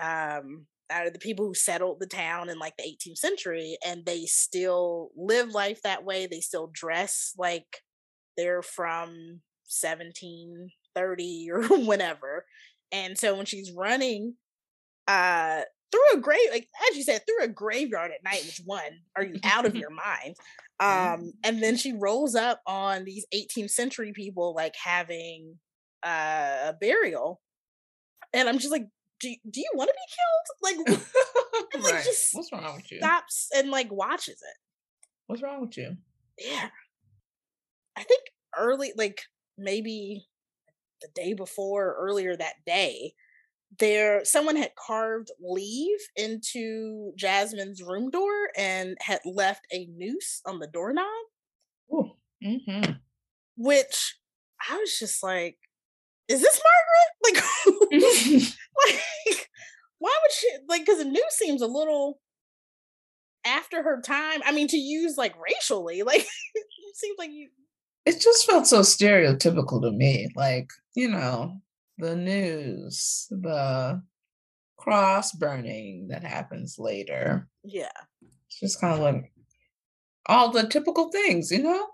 [0.00, 4.24] um, are the people who settled the town in like the 18th century and they
[4.24, 7.82] still live life that way they still dress like
[8.36, 12.44] they're from 1730 or whenever
[12.92, 14.34] and so when she's running
[15.06, 19.00] uh through a grave like as you said through a graveyard at night which one
[19.16, 20.36] are you out of your mind?
[20.80, 25.58] Um and then she rolls up on these 18th century people like having
[26.04, 27.40] uh, a burial
[28.32, 28.86] and i'm just like
[29.20, 30.86] do, do you want to be killed?
[30.86, 30.98] Like,
[31.74, 32.04] and, like right.
[32.04, 32.98] just what's wrong with you?
[32.98, 34.56] Stops and like watches it.
[35.26, 35.96] What's wrong with you?
[36.38, 36.68] Yeah,
[37.96, 38.22] I think
[38.56, 39.22] early, like
[39.56, 40.26] maybe
[41.02, 43.12] the day before, earlier that day,
[43.78, 50.58] there someone had carved leave into Jasmine's room door and had left a noose on
[50.58, 51.04] the doorknob.
[51.92, 52.12] Ooh.
[52.44, 52.92] Mm-hmm.
[53.56, 54.16] Which
[54.70, 55.58] I was just like,
[56.28, 57.42] is this Margaret?
[57.90, 57.92] Like,
[58.86, 59.48] like
[59.98, 62.20] why would she like because the news seems a little
[63.44, 64.40] after her time.
[64.44, 66.20] I mean, to use like racially, like
[66.54, 67.48] it seems like you
[68.04, 70.28] it just felt so stereotypical to me.
[70.34, 71.60] Like, you know,
[71.98, 74.02] the news, the
[74.78, 77.48] cross burning that happens later.
[77.64, 77.90] Yeah.
[78.46, 79.30] It's just kind of like
[80.24, 81.86] all the typical things, you know?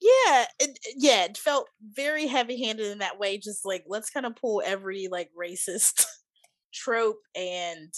[0.00, 4.26] Yeah it, yeah it felt very heavy handed in that way just like let's kind
[4.26, 6.04] of pull every like racist
[6.74, 7.92] trope and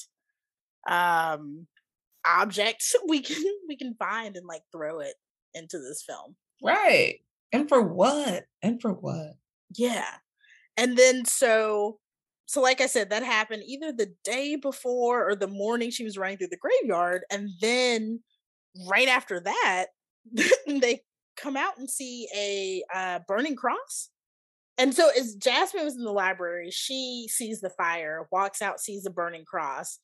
[0.88, 1.66] um
[2.26, 5.14] object we can we can find and like throw it
[5.54, 6.36] into this film.
[6.62, 7.20] Right
[7.52, 9.34] and for what and for what?
[9.76, 10.14] Yeah
[10.80, 11.98] and then so
[12.46, 16.18] so like i said that happened either the day before or the morning she was
[16.18, 18.20] running through the graveyard and then
[18.88, 19.86] right after that
[20.66, 21.01] they
[21.37, 24.11] come out and see a uh, burning cross.
[24.78, 29.03] And so as Jasmine was in the library, she sees the fire, walks out, sees
[29.03, 29.99] the burning cross.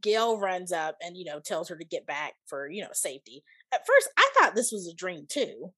[0.00, 3.42] Gail runs up and, you know, tells her to get back for, you know, safety.
[3.72, 5.72] At first, I thought this was a dream too.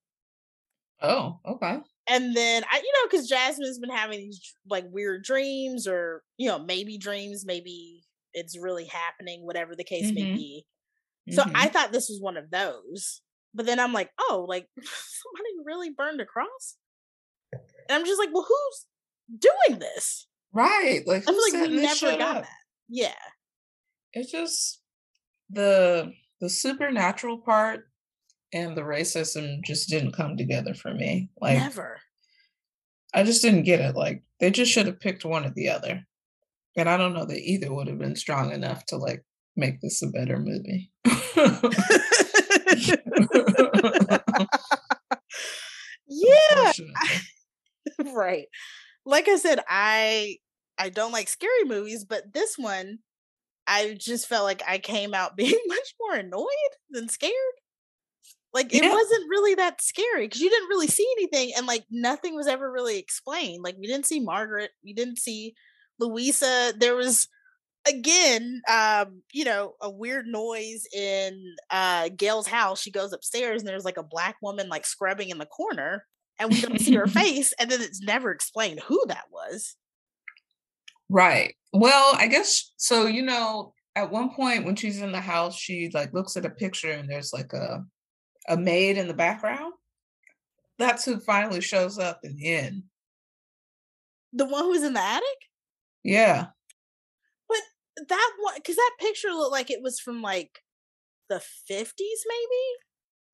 [1.00, 1.78] Oh, okay.
[2.06, 6.48] And then I, you know, because Jasmine's been having these like weird dreams or, you
[6.48, 8.02] know, maybe dreams, maybe
[8.34, 10.14] it's really happening, whatever the case mm-hmm.
[10.14, 10.66] may be.
[11.30, 11.56] So mm-hmm.
[11.56, 13.22] I thought this was one of those.
[13.54, 16.76] But then I'm like, oh, like somebody really burned a cross?
[17.52, 18.86] And I'm just like, well, who's
[19.68, 20.26] doing this?
[20.52, 21.02] Right.
[21.06, 22.42] Like I'm like we never got up?
[22.42, 22.50] that.
[22.88, 23.14] Yeah.
[24.12, 24.80] It's just
[25.50, 27.88] the the supernatural part
[28.52, 31.30] and the racism just didn't come together for me.
[31.40, 32.00] Like never.
[33.14, 33.96] I just didn't get it.
[33.96, 36.04] Like they just should have picked one or the other.
[36.76, 39.24] And I don't know that either would have been strong enough to like
[39.56, 40.90] make this a better movie.
[46.08, 46.72] yeah.
[48.14, 48.46] right.
[49.06, 50.36] like I said, I
[50.78, 52.98] I don't like scary movies, but this one
[53.66, 56.46] I just felt like I came out being much more annoyed
[56.90, 57.32] than scared.
[58.52, 58.92] Like it Yeah.
[58.92, 62.70] wasn't really that scary because you didn't really see anything and like nothing was ever
[62.70, 63.62] really explained.
[63.62, 65.54] Like we didn't see Margaret, we didn't see
[65.98, 66.72] Louisa.
[66.76, 67.28] There was
[67.86, 72.80] again, um, you know, a weird noise in uh Gail's house.
[72.80, 76.06] She goes upstairs and there's like a black woman like scrubbing in the corner,
[76.38, 79.76] and we don't see her face, and then it's never explained who that was.
[81.08, 81.54] Right.
[81.72, 83.06] Well, I guess so.
[83.06, 86.50] You know, at one point when she's in the house, she like looks at a
[86.50, 87.84] picture and there's like a
[88.48, 89.74] a maid in the background.
[90.78, 92.84] That's who finally shows up in the end.
[94.32, 95.22] The one who's in the attic?
[96.02, 96.46] Yeah.
[97.96, 100.60] That one because that picture looked like it was from like
[101.28, 102.64] the 50s, maybe.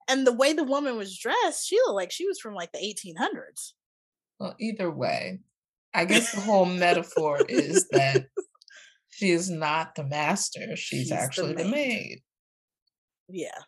[0.09, 2.79] And the way the woman was dressed, she looked like she was from like the
[2.79, 3.73] 1800s.
[4.41, 5.41] Well, either way,
[5.95, 8.27] I guess the whole metaphor is that
[9.11, 10.77] she is not the master.
[10.77, 11.73] She's, She's actually the maid.
[11.73, 12.19] maid.
[13.29, 13.63] Yeah.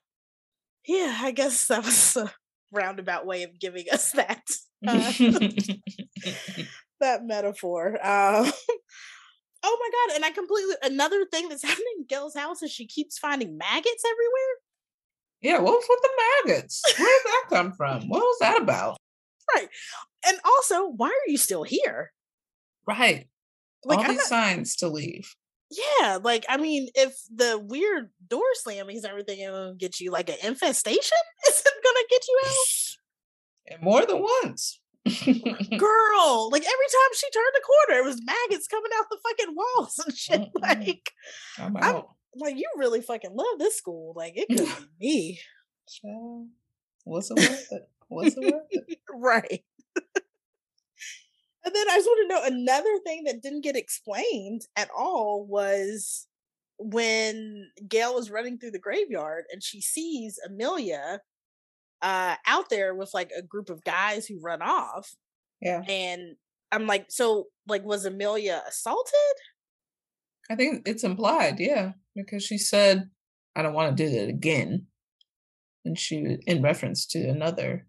[0.86, 2.32] Yeah, I guess that was a
[2.72, 4.42] roundabout way of giving us that
[4.86, 5.12] uh,
[7.00, 7.98] that metaphor.
[8.04, 8.50] Um,
[9.62, 10.16] oh my god!
[10.16, 14.04] And I completely another thing that's happening in Gail's house is she keeps finding maggots
[14.04, 14.54] everywhere.
[15.40, 16.82] yeah, what was with the maggots?
[16.98, 18.08] Where did that come from?
[18.08, 18.96] What was that about?
[19.54, 19.68] Right,
[20.26, 22.12] and also, why are you still here?
[22.86, 23.28] Right.
[23.84, 25.34] Like, All I'm these not- signs to leave.
[25.70, 30.10] yeah, like I mean, if the weird door slammings and everything is gonna get you
[30.10, 33.74] like an infestation, is it gonna get you out?
[33.74, 34.79] And more than once.
[35.06, 39.54] Girl, like every time she turned the corner, it was maggots coming out the fucking
[39.56, 40.40] walls and shit.
[40.56, 40.62] Mm-mm.
[40.62, 41.10] Like,
[41.58, 42.02] I'm I'm-
[42.36, 44.12] like you really fucking love this school.
[44.16, 44.68] Like it could
[45.00, 45.40] be me.
[45.88, 46.48] Child,
[47.04, 47.88] Was it worth it?
[48.08, 48.98] Was it worth it?
[49.12, 49.64] right.
[51.64, 55.44] and then I just want to know another thing that didn't get explained at all
[55.44, 56.26] was
[56.78, 61.20] when Gail was running through the graveyard and she sees Amelia
[62.02, 65.14] uh out there with like a group of guys who run off
[65.60, 65.82] Yeah.
[65.88, 66.36] and
[66.72, 69.14] I'm like so like was Amelia assaulted?
[70.50, 73.08] I think it's implied, yeah, because she said,
[73.54, 74.86] I don't want to do that again.
[75.84, 77.86] And she, in reference to another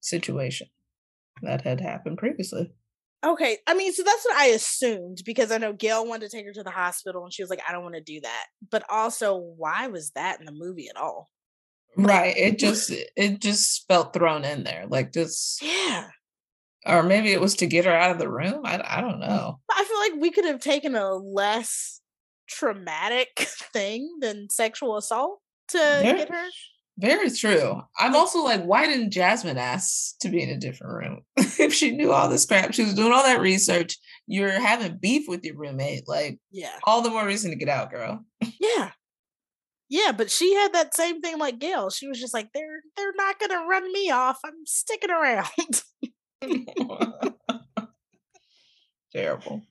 [0.00, 0.66] situation
[1.42, 2.72] that had happened previously.
[3.24, 6.46] Okay, I mean, so that's what I assumed because I know Gail wanted to take
[6.46, 8.46] her to the hospital and she was like, I don't want to do that.
[8.70, 11.30] But also, why was that in the movie at all?
[11.96, 12.34] Right.
[12.36, 14.84] It just, it just felt thrown in there.
[14.88, 16.08] Like just, Yeah.
[16.86, 18.62] or maybe it was to get her out of the room.
[18.64, 19.60] I, I don't know.
[19.70, 22.00] I feel like we could have taken a less
[22.48, 23.30] traumatic
[23.72, 26.46] thing than sexual assault to There- get her.
[26.96, 27.80] Very true.
[27.98, 31.22] I'm also like, why didn't Jasmine ask to be in a different room?
[31.36, 33.98] if she knew all this crap, she was doing all that research.
[34.28, 36.06] You're having beef with your roommate.
[36.06, 36.76] Like, Yeah.
[36.84, 38.24] all the more reason to get out, girl.
[38.60, 38.92] Yeah.
[39.88, 41.90] Yeah, but she had that same thing like Gail.
[41.90, 44.40] She was just like, they're they're not gonna run me off.
[44.44, 45.48] I'm sticking around.
[49.12, 49.62] Terrible.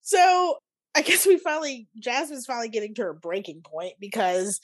[0.00, 0.58] So
[0.94, 4.60] I guess we finally Jasmine's finally getting to her breaking point because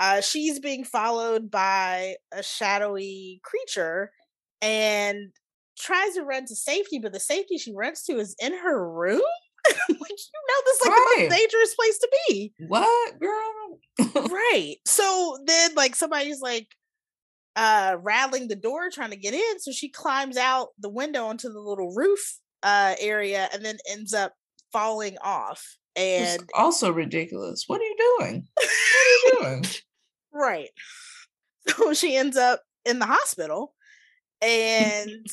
[0.00, 4.10] uh she's being followed by a shadowy creature
[4.60, 5.32] and
[5.78, 9.22] tries to run to safety, but the safety she runs to is in her room.
[9.88, 12.52] like you know this is like the most dangerous place to be.
[12.68, 14.28] What, girl?
[14.30, 14.76] right.
[14.86, 16.68] So then like somebody's like
[17.56, 19.60] uh rattling the door trying to get in.
[19.60, 24.14] So she climbs out the window onto the little roof uh area and then ends
[24.14, 24.34] up
[24.72, 25.76] falling off.
[25.96, 27.64] It's And also ridiculous.
[27.66, 28.46] What are you doing?
[28.54, 29.64] What are you doing?
[30.32, 30.70] right.
[31.68, 33.74] So she ends up in the hospital.
[34.42, 35.26] And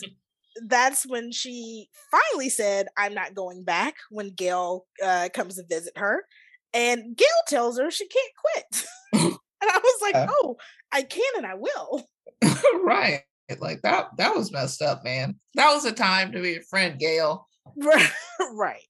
[0.65, 5.97] that's when she finally said, I'm not going back when Gail uh, comes to visit
[5.97, 6.25] her.
[6.73, 8.85] And Gail tells her she can't quit.
[9.61, 10.27] and I was like, Yeah.
[10.29, 10.57] oh,
[10.91, 12.07] I can and I will.
[12.85, 13.21] right.
[13.59, 15.39] Like that that was messed up, man.
[15.55, 17.47] That was a time to be a friend, Gail.
[17.77, 18.11] Right.
[18.53, 18.83] right.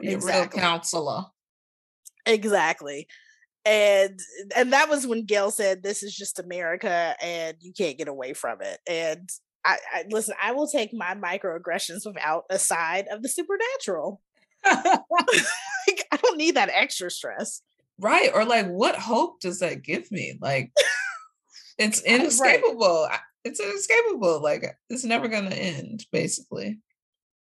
[0.00, 1.24] Be real counselor.
[2.26, 3.06] Exactly.
[3.64, 4.18] And
[4.54, 8.34] and that was when Gail said, This is just America and you can't get away
[8.34, 8.80] from it.
[8.88, 9.28] And
[9.64, 14.20] I, I listen, I will take my microaggressions without a side of the supernatural.
[14.64, 17.62] like, I don't need that extra stress.
[17.98, 18.30] right.
[18.34, 20.38] Or like what hope does that give me?
[20.40, 20.72] Like
[21.78, 23.08] it's inescapable.
[23.10, 24.40] I- It's inescapable.
[24.42, 26.80] Like it's never gonna end, basically.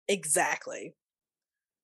[0.09, 0.95] Exactly.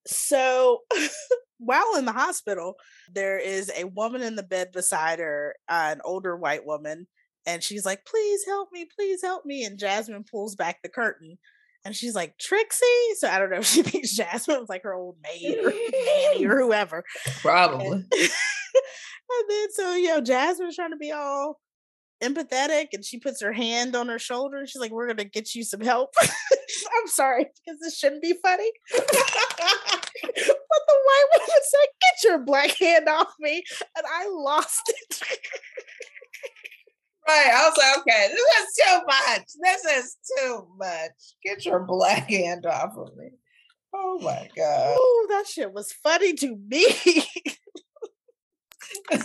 [0.07, 0.83] So
[1.59, 2.77] while in the hospital,
[3.13, 7.07] there is a woman in the bed beside her, uh, an older white woman,
[7.47, 9.65] and she's like, Please help me, please help me.
[9.65, 11.39] And Jasmine pulls back the curtain.
[11.85, 13.15] And she's like, Trixie.
[13.17, 16.45] So I don't know if she thinks Jasmine was like her old maid or nanny
[16.45, 17.05] or whoever.
[17.41, 17.87] Probably.
[17.87, 21.61] And, and then so, you know, Jasmine's trying to be all
[22.23, 25.55] empathetic and she puts her hand on her shoulder and she's like, We're gonna get
[25.55, 26.11] you some help.
[26.23, 28.71] I'm sorry, because this shouldn't be funny.
[28.97, 33.63] but the white woman said, Get your black hand off me.
[33.97, 35.23] And I lost it.
[37.29, 37.53] Right.
[37.55, 39.47] I was like, okay, this is too much.
[39.61, 41.11] This is too much.
[41.45, 43.31] Get your black hand off of me.
[43.95, 44.97] Oh my God.
[44.99, 46.87] Oh, that shit was funny to me.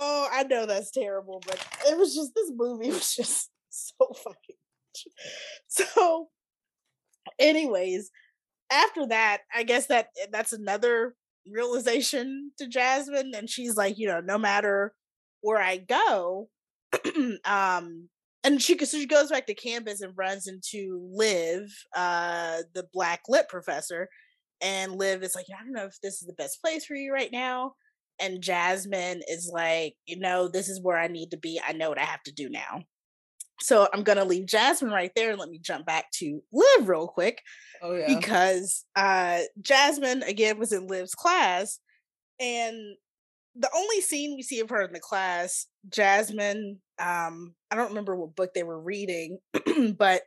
[0.00, 4.56] oh, I know that's terrible, but it was just this movie was just so fucking.
[5.68, 6.28] So,
[7.38, 8.10] anyways,
[8.70, 11.14] after that, I guess that eh, that's another
[11.46, 14.92] realization to Jasmine, and she's like, you know, no matter
[15.40, 16.48] where I go,
[17.44, 18.08] um,
[18.42, 23.22] and she so she goes back to campus and runs into Liv, uh, the black
[23.28, 24.08] lit professor,
[24.60, 27.12] and Liv is like, I don't know if this is the best place for you
[27.12, 27.74] right now.
[28.20, 31.60] And Jasmine is like, you know, this is where I need to be.
[31.66, 32.82] I know what I have to do now.
[33.62, 37.08] So I'm gonna leave Jasmine right there and let me jump back to Liv real
[37.08, 37.42] quick.
[37.82, 38.14] Oh yeah.
[38.14, 41.78] Because uh Jasmine again was in Liv's class,
[42.38, 42.96] and
[43.54, 48.16] the only scene we see of her in the class, Jasmine, um, I don't remember
[48.16, 49.38] what book they were reading,
[49.98, 50.22] but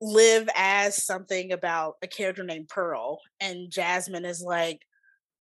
[0.00, 4.80] Liv as something about a character named Pearl, and Jasmine is like,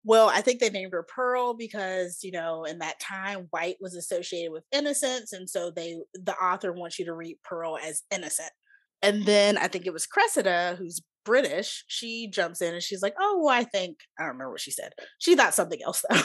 [0.04, 3.94] well, I think they named her Pearl because, you know, in that time, white was
[3.94, 5.32] associated with innocence.
[5.32, 8.50] And so they, the author wants you to read Pearl as innocent.
[9.02, 11.84] And then I think it was Cressida, who's British.
[11.88, 14.92] She jumps in and she's like, oh, I think, I don't remember what she said.
[15.18, 16.22] She thought something else though.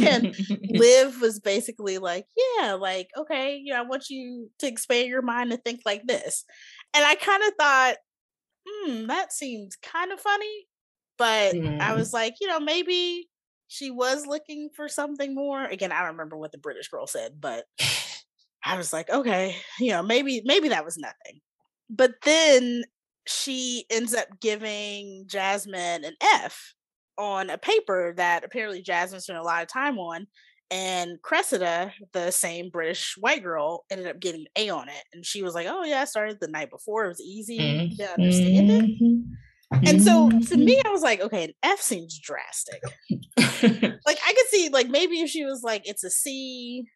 [0.06, 0.34] and
[0.70, 2.26] Liv was basically like,
[2.58, 6.06] yeah, like, okay, you know, I want you to expand your mind to think like
[6.06, 6.44] this.
[6.94, 7.96] And I kind of thought,
[8.66, 10.66] hmm, that seems kind of funny
[11.20, 11.78] but mm.
[11.78, 13.28] I was like, you know, maybe
[13.68, 15.62] she was looking for something more.
[15.62, 17.66] Again, I don't remember what the British girl said, but
[18.64, 21.42] I was like, okay, you know, maybe maybe that was nothing.
[21.90, 22.84] But then
[23.26, 26.74] she ends up giving Jasmine an F
[27.18, 30.26] on a paper that apparently Jasmine spent a lot of time on.
[30.72, 35.02] And Cressida, the same British white girl, ended up getting an A on it.
[35.12, 37.04] And she was like, Oh, yeah, I started the night before.
[37.04, 37.96] It was easy mm-hmm.
[37.96, 38.84] to understand it.
[38.84, 39.34] Mm-hmm.
[39.72, 40.64] And so to mm-hmm.
[40.64, 42.80] me, I was like, okay, an F seems drastic.
[43.10, 46.86] like I could see, like maybe if she was like, it's a C,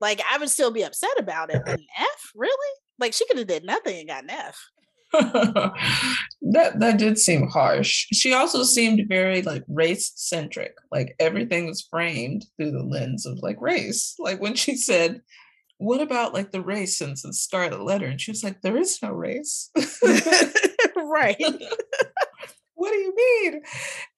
[0.00, 1.62] like I would still be upset about it.
[1.64, 2.76] But an F, really?
[2.98, 4.58] Like she could have did nothing and got an F.
[5.12, 8.06] that that did seem harsh.
[8.12, 10.74] She also seemed very like race centric.
[10.92, 14.14] Like everything was framed through the lens of like race.
[14.18, 15.20] Like when she said,
[15.78, 18.62] "What about like the race since the start of the letter?" and she was like,
[18.62, 19.70] "There is no race."
[20.96, 21.36] right.
[22.74, 23.62] what do you mean?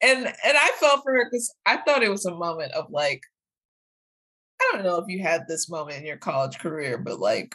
[0.03, 3.23] And and I felt for her because I thought it was a moment of like,
[4.61, 7.55] I don't know if you had this moment in your college career, but like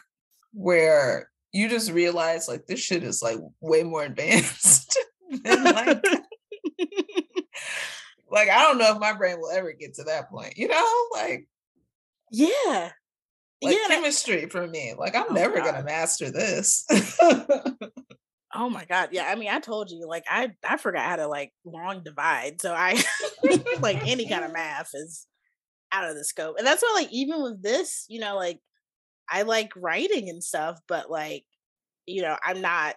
[0.53, 4.97] where you just realize like this shit is like way more advanced
[5.43, 6.03] than like
[8.29, 11.05] like I don't know if my brain will ever get to that point, you know?
[11.13, 11.47] Like
[12.31, 12.91] yeah.
[13.61, 14.93] Like yeah, chemistry for me.
[14.97, 15.65] Like I'm oh never God.
[15.65, 16.85] gonna master this.
[18.53, 19.25] Oh my god, yeah.
[19.25, 22.73] I mean, I told you, like, I I forgot how to like long divide, so
[22.73, 23.01] I
[23.81, 25.27] like any kind of math is
[25.91, 28.59] out of the scope, and that's why, like, even with this, you know, like,
[29.29, 31.43] I like writing and stuff, but like,
[32.05, 32.95] you know, I'm not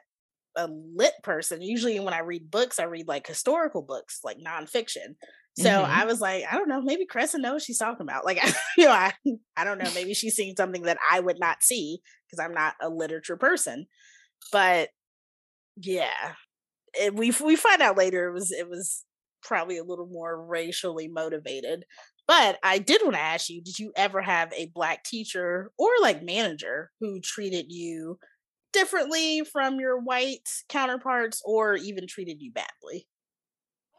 [0.56, 1.62] a lit person.
[1.62, 5.16] Usually, when I read books, I read like historical books, like nonfiction.
[5.58, 5.92] So mm-hmm.
[5.92, 8.24] I was like, I don't know, maybe Cressa knows she's talking about.
[8.24, 8.40] Like,
[8.78, 9.12] you know, I,
[9.56, 12.74] I don't know, maybe she's seeing something that I would not see because I'm not
[12.80, 13.86] a literature person.
[14.52, 14.90] But
[15.76, 16.34] yeah,
[17.00, 19.04] and we we find out later it was it was
[19.42, 21.84] probably a little more racially motivated.
[22.30, 25.88] But I did want to ask you, did you ever have a black teacher or
[26.00, 28.20] like manager who treated you
[28.72, 33.08] differently from your white counterparts or even treated you badly?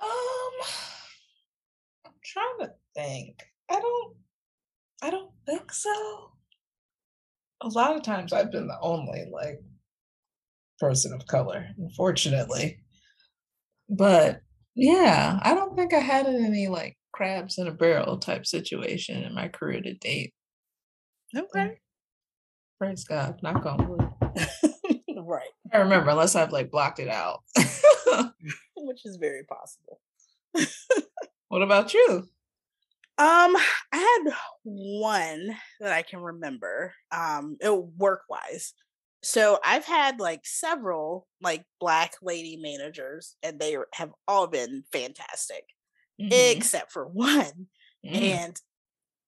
[0.01, 0.07] Um
[2.05, 3.43] I'm trying to think.
[3.69, 4.15] I don't
[5.03, 6.31] I don't think so.
[7.59, 9.61] A lot of times I've been the only like
[10.79, 12.79] person of color, unfortunately.
[13.89, 14.39] But
[14.73, 19.35] yeah, I don't think I had any like crabs in a barrel type situation in
[19.35, 20.33] my career to date.
[21.35, 21.77] Okay.
[22.79, 24.09] Praise God, knock on wood.
[25.23, 25.43] right.
[25.71, 27.43] I remember, unless I've like blocked it out.
[28.75, 30.01] Which is very possible.
[31.49, 32.27] what about you?
[33.19, 33.55] Um,
[33.93, 36.95] I had one that I can remember.
[37.11, 37.57] Um,
[37.97, 38.73] work wise
[39.21, 45.65] So I've had like several like black lady managers, and they have all been fantastic,
[46.19, 46.29] mm-hmm.
[46.31, 47.67] except for one.
[48.05, 48.15] Mm.
[48.15, 48.61] And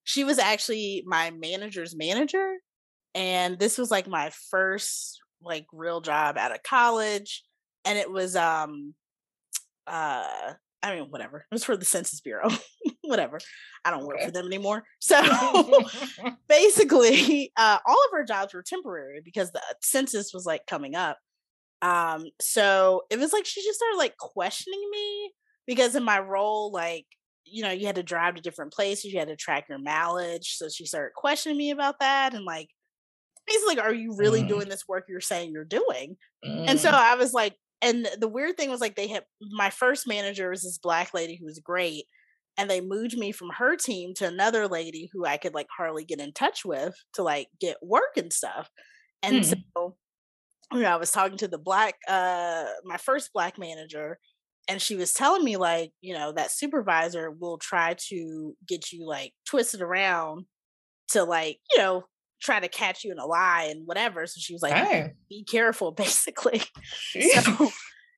[0.03, 2.57] she was actually my manager's manager.
[3.15, 7.43] And this was like my first like real job out of college.
[7.85, 8.93] And it was um
[9.87, 11.37] uh I mean, whatever.
[11.37, 12.49] It was for the Census Bureau.
[13.03, 13.39] whatever.
[13.85, 14.25] I don't work okay.
[14.25, 14.83] for them anymore.
[14.99, 15.21] So
[16.47, 21.17] basically, uh, all of our jobs were temporary because the census was like coming up.
[21.81, 25.33] Um, so it was like she just started like questioning me
[25.67, 27.05] because in my role, like,
[27.45, 30.55] you know, you had to drive to different places, you had to track your mileage.
[30.55, 32.69] So she started questioning me about that and like
[33.45, 34.47] basically, are you really mm.
[34.47, 36.15] doing this work you're saying you're doing?
[36.45, 36.69] Mm.
[36.69, 36.93] And so mm.
[36.93, 40.63] I was like, and the weird thing was like they had my first manager was
[40.63, 42.05] this black lady who was great
[42.57, 46.05] and they moved me from her team to another lady who I could like hardly
[46.05, 48.69] get in touch with to like get work and stuff.
[49.21, 49.41] And hmm.
[49.43, 49.95] so
[50.71, 54.17] you know, I was talking to the black uh my first black manager
[54.67, 59.05] and she was telling me like, you know, that supervisor will try to get you
[59.07, 60.45] like twisted around
[61.09, 62.03] to like, you know,
[62.41, 64.25] try to catch you in a lie and whatever.
[64.25, 65.11] So she was like, hey.
[65.29, 66.61] be careful, basically.
[67.41, 67.69] so,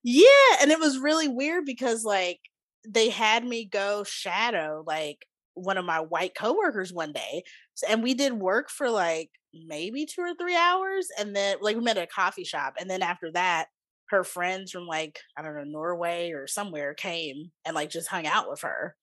[0.03, 0.61] yeah.
[0.61, 2.39] And it was really weird because like
[2.87, 5.25] they had me go shadow like
[5.55, 7.43] one of my white coworkers one day.
[7.87, 11.07] And we did work for like maybe two or three hours.
[11.17, 12.75] And then like we met at a coffee shop.
[12.79, 13.67] And then after that,
[14.09, 18.25] her friends from like, I don't know, Norway or somewhere came and like just hung
[18.25, 18.95] out with her.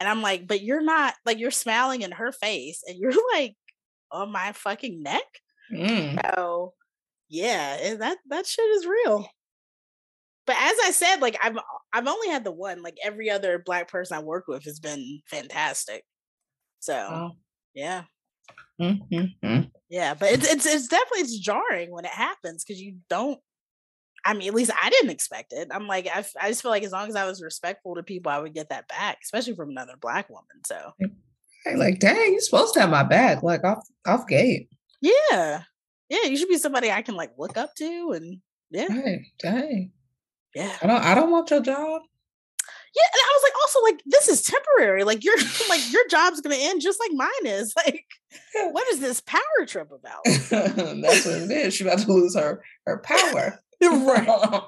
[0.00, 3.54] And I'm like, but you're not like you're smiling in her face and you're like
[4.10, 5.24] on my fucking neck.
[5.72, 6.20] Mm.
[6.34, 6.74] So
[7.28, 9.28] yeah, eh, that that shit is real.
[10.46, 11.58] But as I said, like I've
[11.92, 12.82] I've only had the one.
[12.82, 16.04] Like every other black person I work with has been fantastic.
[16.80, 17.30] So oh.
[17.74, 18.04] yeah.
[18.80, 19.62] Mm-hmm.
[19.88, 23.38] Yeah, but it's it's it's definitely it's jarring when it happens because you don't.
[24.26, 25.68] I mean, at least I didn't expect it.
[25.70, 28.32] I'm like, I, I just feel like as long as I was respectful to people,
[28.32, 30.64] I would get that back, especially from another black woman.
[30.64, 34.68] So mm, like, dang, you're supposed to have my back, like off off gate.
[35.00, 35.62] Yeah,
[36.08, 39.92] yeah, you should be somebody I can like look up to, and yeah, hey, dang,
[40.54, 40.76] yeah.
[40.82, 42.02] I don't, I don't want your job.
[42.96, 45.04] Yeah, and I was like, also like, this is temporary.
[45.04, 45.36] Like your
[45.68, 47.74] like your job's gonna end just like mine is.
[47.86, 50.24] Like, what is this power trip about?
[50.24, 51.74] That's what it is.
[51.74, 53.62] She's about to lose her her power.
[53.82, 54.28] right.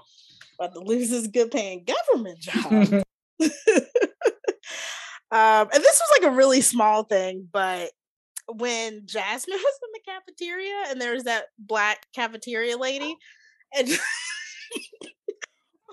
[0.61, 3.03] about to lose this good paying government job.
[5.31, 7.91] Um, and this was like a really small thing, but
[8.47, 13.15] when Jasmine was in the cafeteria and there was that black cafeteria lady,
[13.77, 13.89] and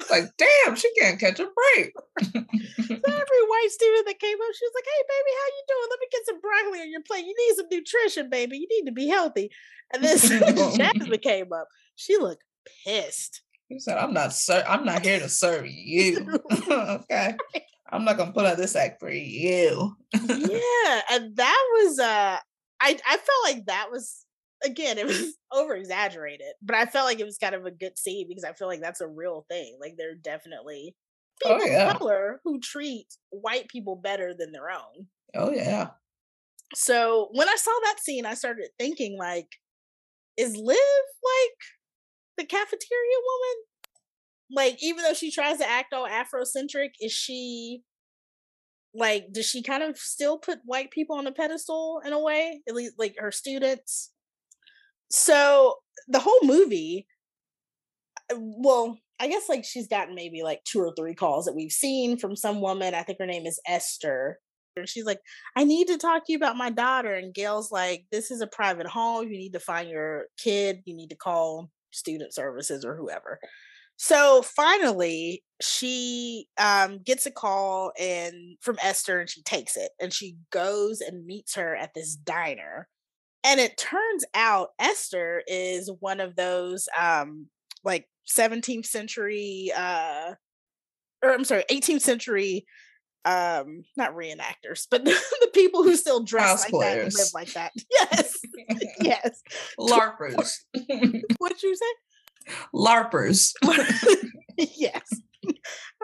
[0.09, 1.93] like, damn, she can't catch a break.
[2.21, 5.87] so every white student that came up, she was like, "Hey, baby, how you doing?
[5.89, 7.25] Let me get some broccoli on your plate.
[7.25, 8.57] You need some nutrition, baby.
[8.57, 9.49] You need to be healthy."
[9.93, 10.17] And then
[10.77, 11.67] Jasmine came up.
[11.95, 12.43] She looked
[12.85, 13.41] pissed.
[13.69, 14.63] He said, "I'm not, sir.
[14.67, 16.39] I'm not here to serve you.
[16.69, 17.35] okay."
[17.89, 19.95] I'm not gonna put on this act for you.
[20.13, 22.37] yeah, and that was uh
[22.81, 24.25] I I felt like that was
[24.63, 27.97] again it was over exaggerated, but I felt like it was kind of a good
[27.97, 29.77] scene because I feel like that's a real thing.
[29.79, 30.95] Like there are definitely
[31.45, 31.91] oh, people oh, yeah.
[31.91, 35.07] of color who treat white people better than their own.
[35.35, 35.89] Oh yeah.
[36.73, 39.47] So when I saw that scene, I started thinking like,
[40.37, 41.59] is Liv like
[42.37, 43.65] the cafeteria woman?
[44.51, 47.81] like even though she tries to act all afrocentric is she
[48.93, 52.61] like does she kind of still put white people on a pedestal in a way?
[52.67, 54.11] At least like her students?
[55.11, 55.75] So
[56.07, 57.07] the whole movie
[58.31, 61.71] uh, well i guess like she's gotten maybe like two or three calls that we've
[61.71, 62.93] seen from some woman.
[62.93, 64.39] I think her name is esther.
[64.77, 65.19] And she's like
[65.57, 67.13] i need to talk to you about my daughter.
[67.13, 69.27] And gail's like this is a private home.
[69.27, 70.81] You need to find your kid.
[70.85, 73.39] You need to call student services or whoever
[73.97, 80.11] so finally, she um, gets a call and from Esther, and she takes it, and
[80.11, 82.87] she goes and meets her at this diner.
[83.43, 87.47] And it turns out Esther is one of those um,
[87.83, 90.33] like 17th century, uh,
[91.23, 92.65] or I'm sorry, 18th century,
[93.25, 97.13] um, not reenactors, but the people who still dress House like players.
[97.15, 97.71] that, live like that.
[97.91, 98.39] Yes,
[98.99, 99.41] yes,
[99.79, 100.51] larpers.
[101.37, 101.85] What'd you say?
[102.73, 103.53] LARPers.
[104.57, 105.01] yes.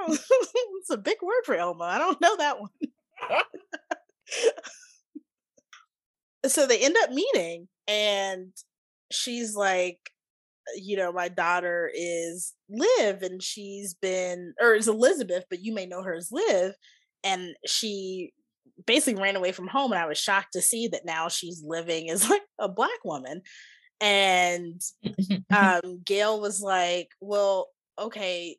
[0.07, 1.83] it's a big word for Elma.
[1.83, 2.71] I don't know that one.
[6.47, 8.51] so they end up meeting, and
[9.11, 9.99] she's like,
[10.75, 15.85] you know, my daughter is Liv, and she's been, or is Elizabeth, but you may
[15.85, 16.73] know her as Liv.
[17.23, 18.33] And she
[18.85, 22.09] basically ran away from home, and I was shocked to see that now she's living
[22.09, 23.41] as like a black woman
[23.99, 24.81] And
[25.55, 27.69] um, Gail was like, Well,
[27.99, 28.57] okay,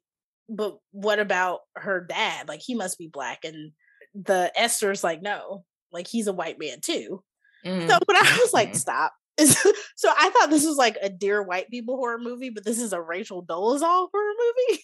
[0.49, 2.49] but what about her dad?
[2.49, 3.45] Like, he must be black.
[3.45, 3.73] And
[4.15, 7.23] the Esther's like, No, like, he's a white man too.
[7.67, 7.89] Mm-hmm.
[7.89, 8.75] So, but I was like.
[8.77, 9.13] Stop.
[9.39, 12.93] so I thought this was like a Dear White People horror movie, but this is
[12.93, 14.83] a Rachel Dolezal horror movie.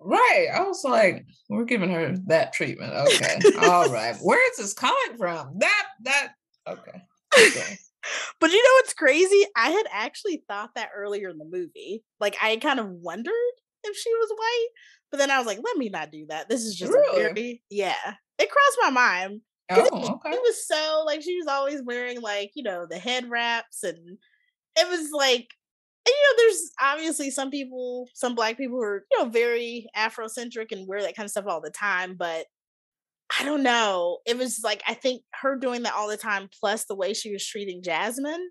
[0.00, 0.48] Right.
[0.54, 2.92] I was like, we're giving her that treatment.
[2.92, 3.38] Okay.
[3.62, 4.16] All right.
[4.22, 5.58] Where is this coming from?
[5.58, 6.32] That, that,
[6.66, 7.02] okay.
[7.34, 7.78] okay.
[8.40, 9.44] but you know what's crazy?
[9.56, 12.04] I had actually thought that earlier in the movie.
[12.20, 13.32] Like, I kind of wondered
[13.84, 14.68] if she was white,
[15.10, 16.48] but then I was like, let me not do that.
[16.48, 17.22] This is just really?
[17.22, 18.14] very, yeah.
[18.38, 19.40] It crossed my mind.
[19.70, 20.34] Oh, okay.
[20.34, 24.16] It was so like she was always wearing like, you know, the head wraps and
[24.76, 25.48] it was like
[26.08, 30.72] you know, there's obviously some people, some black people who are, you know, very Afrocentric
[30.72, 32.46] and wear that kind of stuff all the time, but
[33.38, 34.18] I don't know.
[34.26, 37.32] It was like I think her doing that all the time, plus the way she
[37.32, 38.50] was treating Jasmine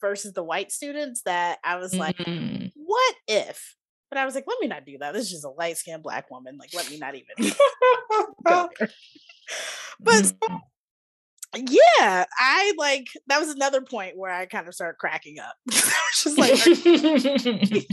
[0.00, 2.66] versus the white students, that I was like, mm-hmm.
[2.74, 3.76] what if?
[4.10, 5.14] But I was like, let me not do that.
[5.14, 6.58] This is just a light skinned black woman.
[6.58, 7.52] Like, let me not even.
[9.98, 10.56] But mm-hmm
[11.56, 15.54] yeah, I like that was another point where I kind of started cracking up.
[15.70, 16.58] just like,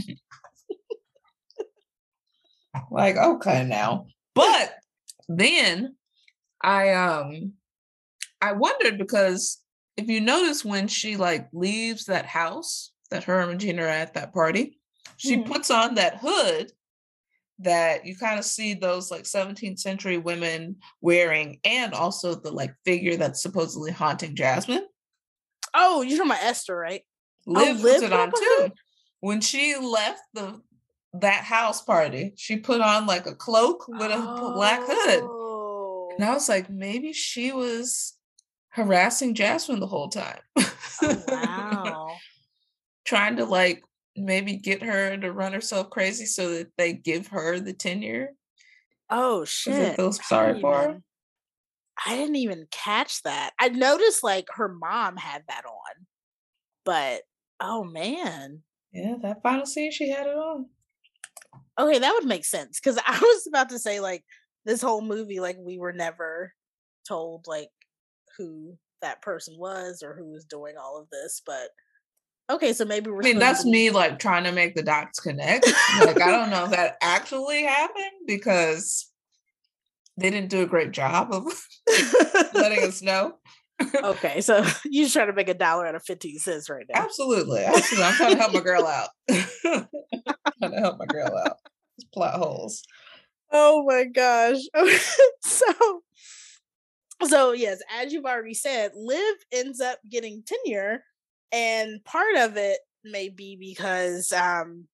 [2.90, 4.74] like okay now, but
[5.28, 5.96] then
[6.62, 7.52] I um
[8.40, 9.60] I wondered because
[9.96, 14.14] if you notice when she like leaves that house that her and Regina are at
[14.14, 14.78] that party,
[15.16, 15.52] she mm-hmm.
[15.52, 16.72] puts on that hood
[17.60, 22.74] that you kind of see those like 17th century women wearing and also the like
[22.84, 24.86] figure that's supposedly haunting Jasmine.
[25.74, 27.02] Oh, you're talking about Esther, right?
[27.46, 28.72] Liv, oh, Liv puts it on too.
[29.20, 30.60] When she left the
[31.14, 34.54] that house party, she put on like a cloak with a oh.
[34.54, 35.20] black hood.
[36.16, 36.34] And I oh.
[36.34, 38.14] was like, maybe she was
[38.70, 40.40] harassing Jasmine the whole time.
[40.56, 42.16] Oh, wow.
[43.04, 43.82] Trying to like
[44.16, 48.30] maybe get her to run herself crazy so that they give her the tenure.
[49.10, 49.96] Oh shit!
[49.96, 50.98] Feel sorry for her.
[52.06, 53.52] I didn't even catch that.
[53.60, 56.06] I noticed like her mom had that on,
[56.84, 57.22] but
[57.60, 58.62] oh man.
[58.92, 60.66] Yeah, that final scene she had it on.
[61.78, 64.24] Okay, that would make sense because I was about to say like
[64.64, 66.52] this whole movie, like we were never
[67.06, 67.70] told like
[68.38, 71.68] who that person was or who was doing all of this, but
[72.50, 73.20] Okay, so maybe we're.
[73.20, 75.66] I mean, that's me like trying to make the dots connect.
[76.00, 79.10] like, I don't know if that actually happened because
[80.18, 81.44] they didn't do a great job of
[82.54, 83.36] letting us know.
[84.02, 87.02] okay, so you just trying to make a dollar out of 15 cents right now.
[87.02, 87.62] Absolutely.
[87.62, 88.04] Absolutely.
[88.04, 89.08] I'm trying to help my girl out.
[89.28, 91.56] trying to help my girl out.
[91.96, 92.82] It's plot holes.
[93.50, 94.58] Oh my gosh.
[95.42, 96.02] so
[97.22, 101.04] so yes, as you've already said, Liv ends up getting tenure
[101.54, 104.86] and part of it may be because um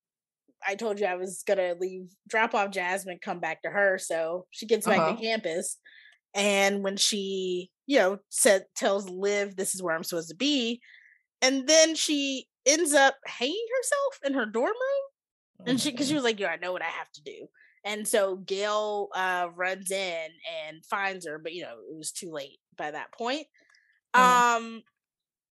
[0.66, 3.96] I told you I was gonna leave, drop off Jasmine, come back to her.
[3.98, 5.16] So she gets back uh-huh.
[5.16, 5.78] to campus,
[6.34, 10.82] and when she, you know, said tells Liv this is where I'm supposed to be,
[11.40, 16.14] and then she ends up hanging herself in her dorm room, and she because she
[16.14, 17.46] was like, "Yeah, I know what I have to do."
[17.82, 20.28] And so Gail uh, runs in
[20.68, 23.46] and finds her, but you know it was too late by that point.
[24.14, 24.20] Mm.
[24.20, 24.82] Um,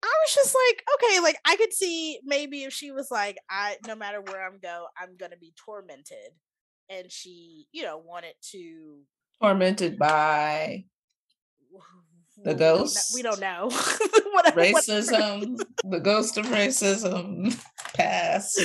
[0.02, 3.76] I was just like, okay, like I could see maybe if she was like, I
[3.86, 6.32] no matter where I'm go, I'm gonna be tormented,
[6.88, 9.00] and she, you know, wanted to
[9.40, 10.84] tormented by
[12.44, 13.12] the ghost.
[13.14, 13.68] We don't know.
[14.54, 17.60] racism, the ghost of racism,
[17.94, 18.60] past.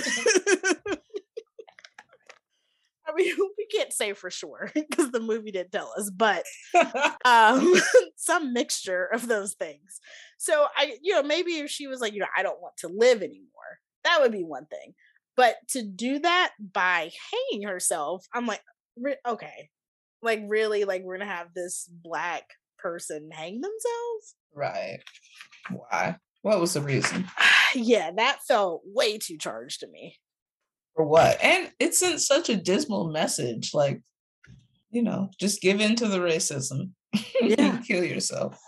[3.06, 3.36] I mean,
[3.76, 6.44] can't say for sure because the movie didn't tell us, but
[7.26, 7.74] um,
[8.16, 10.00] some mixture of those things.
[10.38, 12.88] So I, you know, maybe if she was like, you know, I don't want to
[12.88, 14.94] live anymore, that would be one thing.
[15.36, 18.62] But to do that by hanging herself, I'm like,
[19.28, 19.70] okay,
[20.22, 22.44] like really, like we're gonna have this black
[22.78, 25.00] person hang themselves, right?
[25.72, 26.18] Why?
[26.44, 27.26] What was the reason?
[27.74, 30.20] yeah, that felt way too charged to me
[30.96, 31.42] for what?
[31.42, 34.02] And it sent such a dismal message, like,
[34.92, 36.92] you know, just give in to the racism.
[37.42, 37.80] Yeah.
[37.86, 38.60] Kill yourself.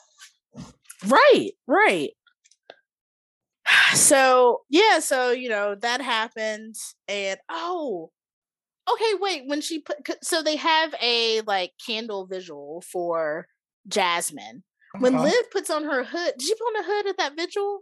[1.08, 2.12] Right, right.
[3.94, 6.76] So yeah, so you know, that happened
[7.08, 8.12] and oh
[8.92, 13.48] okay, wait, when she put so they have a like candle visual for
[13.88, 14.64] Jasmine.
[15.00, 15.26] When uh-huh.
[15.26, 17.82] Liv puts on her hood, did she put on a hood at that vigil?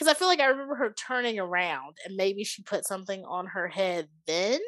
[0.00, 3.48] Because I feel like I remember her turning around and maybe she put something on
[3.48, 4.58] her head then.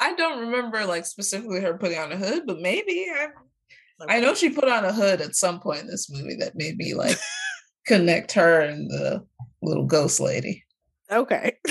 [0.00, 3.28] I don't remember like specifically her putting on a hood, but maybe I.
[4.08, 6.76] I know she put on a hood at some point in this movie that made
[6.76, 7.16] me like
[7.86, 9.24] connect her and the
[9.62, 10.64] little ghost lady.
[11.10, 11.56] Okay.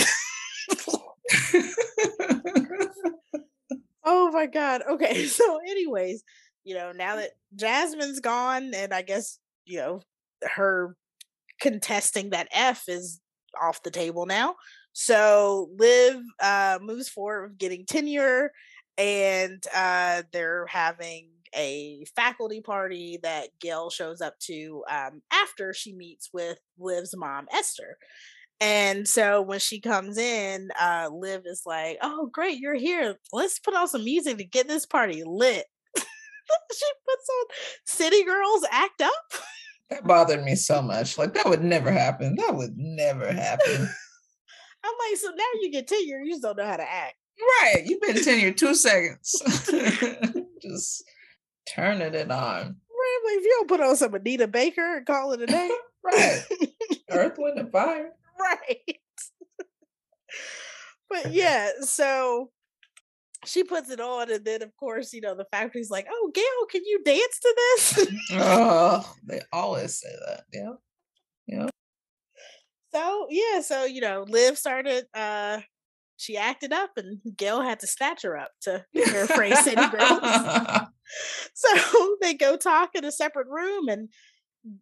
[4.06, 4.84] oh my god.
[4.90, 5.26] Okay.
[5.28, 6.24] So anyways,
[6.64, 10.02] you know, now that Jasmine's gone and I guess, you know,
[10.42, 10.96] her
[11.60, 13.20] contesting that F is
[13.62, 14.56] off the table now.
[14.94, 18.52] So Liv uh moves forward with getting tenure
[18.98, 25.94] and uh they're having a faculty party that Gail shows up to um, after she
[25.94, 27.98] meets with Liv's mom, Esther.
[28.60, 33.16] And so when she comes in, uh, Liv is like, "Oh, great, you're here.
[33.32, 36.06] Let's put on some music to get this party lit." she
[37.06, 37.46] puts on
[37.86, 39.14] "City Girls Act Up."
[39.90, 41.18] That bothered me so much.
[41.18, 42.36] Like that would never happen.
[42.36, 43.90] That would never happen.
[44.84, 47.16] I'm like, so now you get tenure, you just don't know how to act.
[47.62, 47.84] Right.
[47.86, 49.42] You've been tenure two seconds.
[50.62, 51.04] just
[51.68, 52.62] turning it on.
[52.62, 53.20] Right.
[53.26, 55.70] Like if you don't put on some Anita Baker and call it a day.
[56.04, 56.44] right.
[57.10, 58.12] Earth, wind, and fire.
[58.40, 59.00] Right.
[61.10, 62.52] but yeah, so
[63.48, 66.66] she puts it on, and then of course, you know, the factory's like, "Oh, Gail,
[66.70, 70.44] can you dance to this?" oh, they always say that.
[70.54, 70.74] Yeah,
[71.48, 71.68] yeah.
[72.94, 75.06] So yeah, so you know, Liv started.
[75.14, 75.62] uh
[76.18, 80.20] She acted up, and Gail had to snatch her up to paraphrase City Girls.
[81.54, 84.10] so they go talk in a separate room, and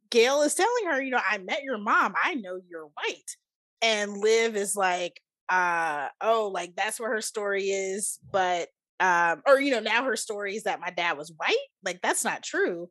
[0.10, 2.14] Gail is telling her, "You know, I met your mom.
[2.22, 3.36] I know you're white."
[3.82, 8.70] And Liv is like, uh oh like that's where her story is but
[9.00, 12.24] um or you know now her story is that my dad was white like that's
[12.24, 12.90] not true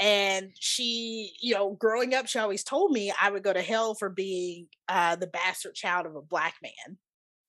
[0.00, 3.94] and she you know growing up she always told me i would go to hell
[3.94, 6.98] for being uh the bastard child of a black man.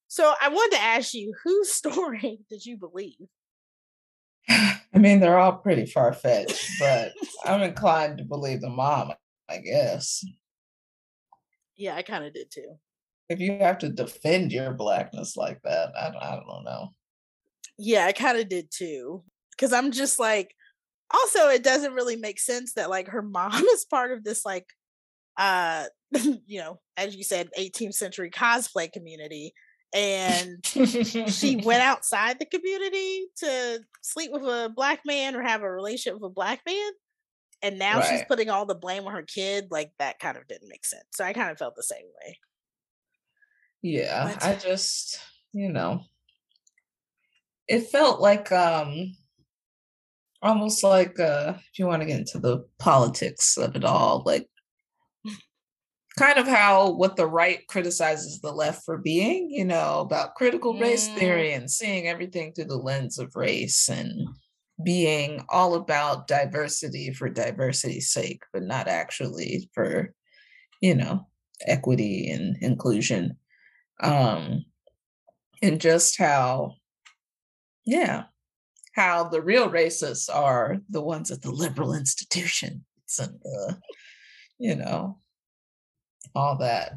[0.07, 3.27] So i wanted to ask you whose story did you believe?
[4.49, 7.13] I mean they're all pretty far-fetched but
[7.45, 9.13] i'm inclined to believe the mom
[9.49, 10.23] i guess.
[11.75, 12.77] Yeah i kind of did too
[13.29, 16.89] if you have to defend your blackness like that, I, I don't know.
[17.77, 19.23] Yeah, I kind of did too.
[19.57, 20.53] Cause I'm just like,
[21.11, 24.65] also, it doesn't really make sense that like her mom is part of this, like,
[25.37, 25.85] uh,
[26.45, 29.53] you know, as you said, 18th century cosplay community.
[29.95, 35.69] And she went outside the community to sleep with a black man or have a
[35.69, 36.91] relationship with a black man.
[37.61, 38.09] And now right.
[38.09, 39.67] she's putting all the blame on her kid.
[39.69, 41.05] Like that kind of didn't make sense.
[41.13, 42.39] So I kind of felt the same way.
[43.83, 44.43] Yeah, what?
[44.43, 45.19] I just,
[45.51, 46.05] you know,
[47.67, 49.15] it felt like um
[50.41, 54.47] almost like uh if you want to get into the politics of it all, like
[56.17, 60.79] kind of how what the right criticizes the left for being, you know, about critical
[60.79, 61.17] race mm.
[61.17, 64.29] theory and seeing everything through the lens of race and
[64.83, 70.13] being all about diversity for diversity's sake, but not actually for,
[70.81, 71.27] you know,
[71.67, 73.35] equity and inclusion
[74.03, 74.65] um,
[75.61, 76.75] and just how,
[77.85, 78.25] yeah,
[78.93, 82.83] how the real racists are the ones at the liberal institutions
[83.19, 83.73] and, uh,
[84.59, 85.19] you know,
[86.35, 86.93] all that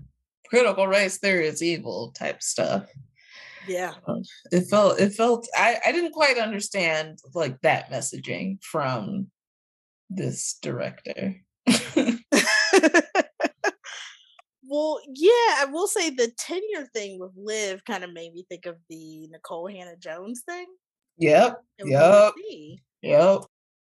[0.48, 2.88] critical race theory is evil type stuff.
[3.68, 3.94] Yeah.
[4.07, 9.28] Um, it felt, it felt, I, I didn't quite understand like that messaging from
[10.11, 11.36] this director.
[14.77, 18.66] Well, yeah, I will say the tenure thing with Liv kind of made me think
[18.66, 20.66] of the Nicole Hannah-Jones thing.
[21.16, 21.62] Yep.
[21.83, 22.33] Yep.
[23.01, 23.41] Yep.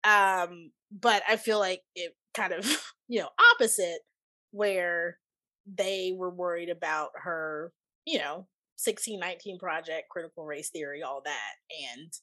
[0.05, 2.65] Um, but I feel like it kind of,
[3.09, 3.99] you know, opposite
[4.51, 5.17] where
[5.67, 7.73] they were worried about her,
[8.05, 8.47] you know,
[8.81, 11.55] 1619 project, critical race theory, all that.
[11.93, 12.13] And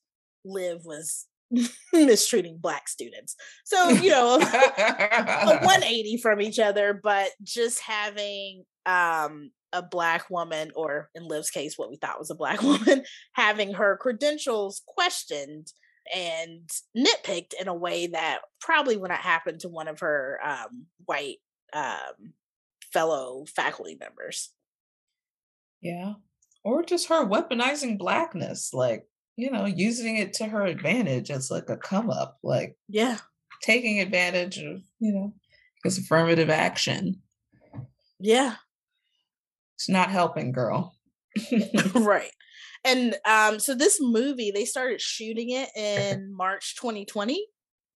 [0.47, 1.27] Liv was
[1.93, 3.37] mistreating black students.
[3.65, 10.71] So, you know, a 180 from each other, but just having um a black woman
[10.77, 15.73] or in Liv's case what we thought was a black woman having her credentials questioned
[16.15, 20.87] and nitpicked in a way that probably would not happen to one of her um
[21.05, 21.39] white
[21.73, 22.33] um
[22.93, 24.51] fellow faculty members.
[25.83, 26.15] Yeah.
[26.65, 31.69] Or just her weaponizing blackness like you know, using it to her advantage as like
[31.69, 33.19] a come up, like yeah,
[33.63, 35.35] taking advantage of, you know,
[35.77, 37.23] because affirmative action.
[38.19, 38.55] Yeah.
[39.75, 40.95] It's not helping, girl.
[41.95, 42.31] right.
[42.85, 47.47] And um, so this movie, they started shooting it in March 2020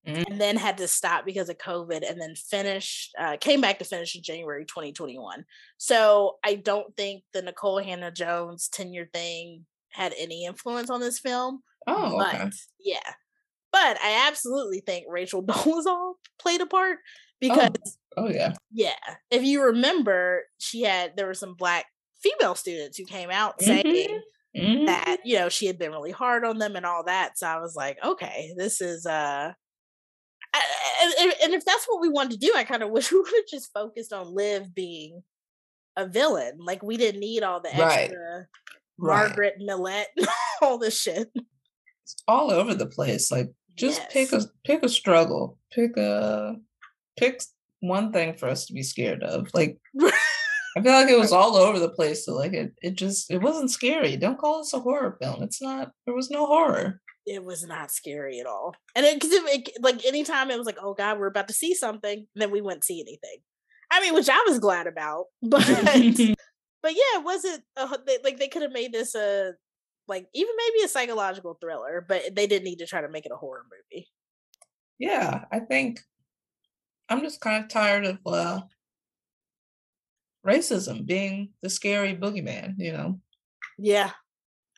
[0.06, 0.30] mm-hmm.
[0.30, 3.84] and then had to stop because of COVID and then finished, uh, came back to
[3.84, 5.44] finish in January 2021.
[5.78, 11.62] So I don't think the Nicole Hannah-Jones tenure thing had any influence on this film.
[11.86, 12.50] Oh, but okay.
[12.84, 13.12] yeah.
[13.72, 16.98] But I absolutely think Rachel Dolezal played a part
[17.40, 17.70] because
[18.16, 18.24] oh.
[18.24, 18.54] oh yeah.
[18.72, 18.94] Yeah.
[19.30, 21.86] If you remember, she had there were some black
[22.22, 24.60] female students who came out saying mm-hmm.
[24.60, 24.86] Mm-hmm.
[24.86, 27.38] that you know she had been really hard on them and all that.
[27.38, 29.52] So I was like, okay, this is uh
[31.20, 33.26] and, and if that's what we wanted to do, I kind of wish we would
[33.28, 35.22] have just focused on Liv being
[35.96, 36.58] a villain.
[36.58, 38.46] Like we didn't need all the extra right.
[39.00, 39.68] Margaret right.
[39.68, 40.26] Millette,
[40.62, 41.30] all this shit.
[41.34, 43.30] It's all over the place.
[43.30, 44.12] Like just yes.
[44.12, 45.58] pick a pick a struggle.
[45.72, 46.56] Pick a
[47.18, 47.42] pick
[47.80, 49.48] one thing for us to be scared of.
[49.54, 49.78] Like
[50.76, 52.26] I feel like it was all over the place.
[52.26, 54.16] So like it it just it wasn't scary.
[54.16, 55.42] Don't call this a horror film.
[55.42, 55.92] It's not.
[56.06, 58.74] There was no horror it was not scary at all.
[58.96, 61.54] And it, cause it, it, like anytime it was like, oh God, we're about to
[61.54, 63.38] see something, then we wouldn't see anything.
[63.90, 65.64] I mean, which I was glad about, but
[66.82, 69.52] but yeah, it wasn't a, they, like they could have made this a
[70.08, 73.32] like even maybe a psychological thriller, but they didn't need to try to make it
[73.32, 74.08] a horror movie.
[74.98, 76.00] Yeah, I think
[77.08, 78.60] I'm just kind of tired of uh
[80.46, 83.20] racism being the scary boogeyman, you know.
[83.78, 84.10] Yeah,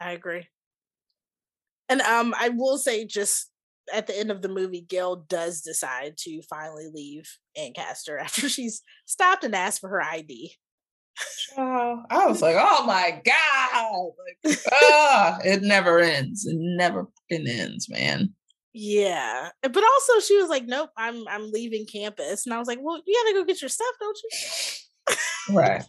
[0.00, 0.48] I agree.
[1.88, 3.50] And um, I will say, just
[3.92, 8.82] at the end of the movie, Gail does decide to finally leave Ancaster after she's
[9.07, 10.55] stopped and asked for her ID.
[11.58, 14.12] I was like, oh my god!
[14.44, 16.46] Like, ah, it never ends.
[16.46, 18.34] It never fucking ends, man.
[18.72, 22.78] Yeah, but also she was like, "Nope, I'm I'm leaving campus," and I was like,
[22.80, 25.84] "Well, you gotta go get your stuff, don't you?" right.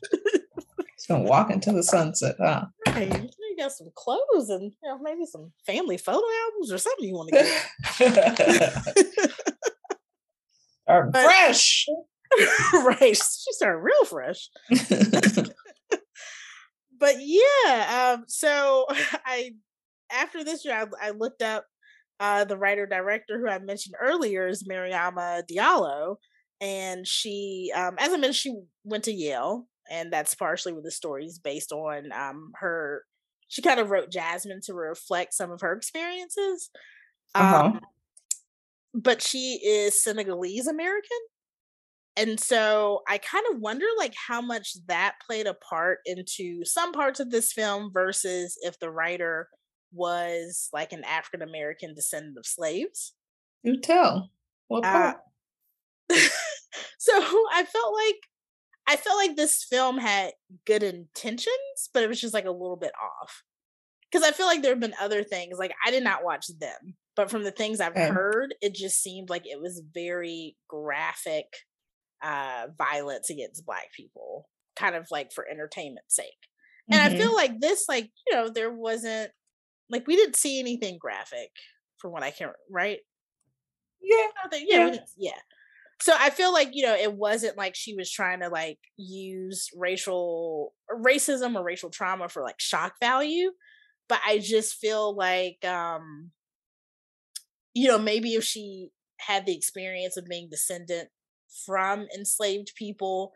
[1.10, 2.66] Gonna walk into the sunset, huh?
[2.88, 7.08] Right you got some clothes and you know maybe some family photo albums or something
[7.08, 7.36] you want to
[8.00, 9.28] get.
[10.88, 11.86] Are fresh.
[12.86, 13.16] right.
[13.16, 14.50] She started real fresh.
[17.00, 18.86] but yeah, um, so
[19.26, 19.52] I
[20.12, 21.66] after this year I, I looked up
[22.20, 26.18] uh, the writer director who I mentioned earlier is Mariama Diallo.
[26.62, 28.56] And she, um, as I mentioned, she
[28.86, 33.04] went to Yale, and that's partially what the story is based on um, her
[33.54, 36.72] she kind of wrote Jasmine to reflect some of her experiences.
[37.36, 37.66] Uh-huh.
[37.66, 37.82] Um,
[38.96, 41.18] but she is Senegalese American.
[42.16, 46.92] And so I kind of wonder like how much that played a part into some
[46.92, 49.50] parts of this film versus if the writer
[49.92, 53.14] was like an African American descendant of slaves.
[53.64, 54.30] You tell.
[54.68, 55.14] What uh,
[56.98, 58.16] so I felt like
[58.88, 60.32] I felt like this film had
[60.66, 63.44] good intentions, but it was just like a little bit off.
[64.12, 66.96] Because I feel like there have been other things, like I did not watch them,
[67.16, 68.10] but from the things I've okay.
[68.10, 71.48] heard, it just seemed like it was very graphic
[72.24, 74.48] uh, violence against Black people,
[74.78, 76.28] kind of like for entertainment's sake.
[76.92, 77.16] And mm-hmm.
[77.16, 79.32] I feel like this, like, you know, there wasn't,
[79.90, 81.50] like, we didn't see anything graphic
[81.98, 83.00] from what I can, right?
[84.02, 84.28] Yeah.
[84.50, 84.88] Think, yeah.
[84.88, 85.00] Yeah.
[85.18, 85.40] yeah
[86.04, 89.70] so i feel like you know it wasn't like she was trying to like use
[89.78, 93.52] racial racism or racial trauma for like shock value
[94.10, 96.32] but i just feel like um
[97.74, 101.08] you know maybe if she had the experience of being descendant
[101.66, 103.34] from enslaved people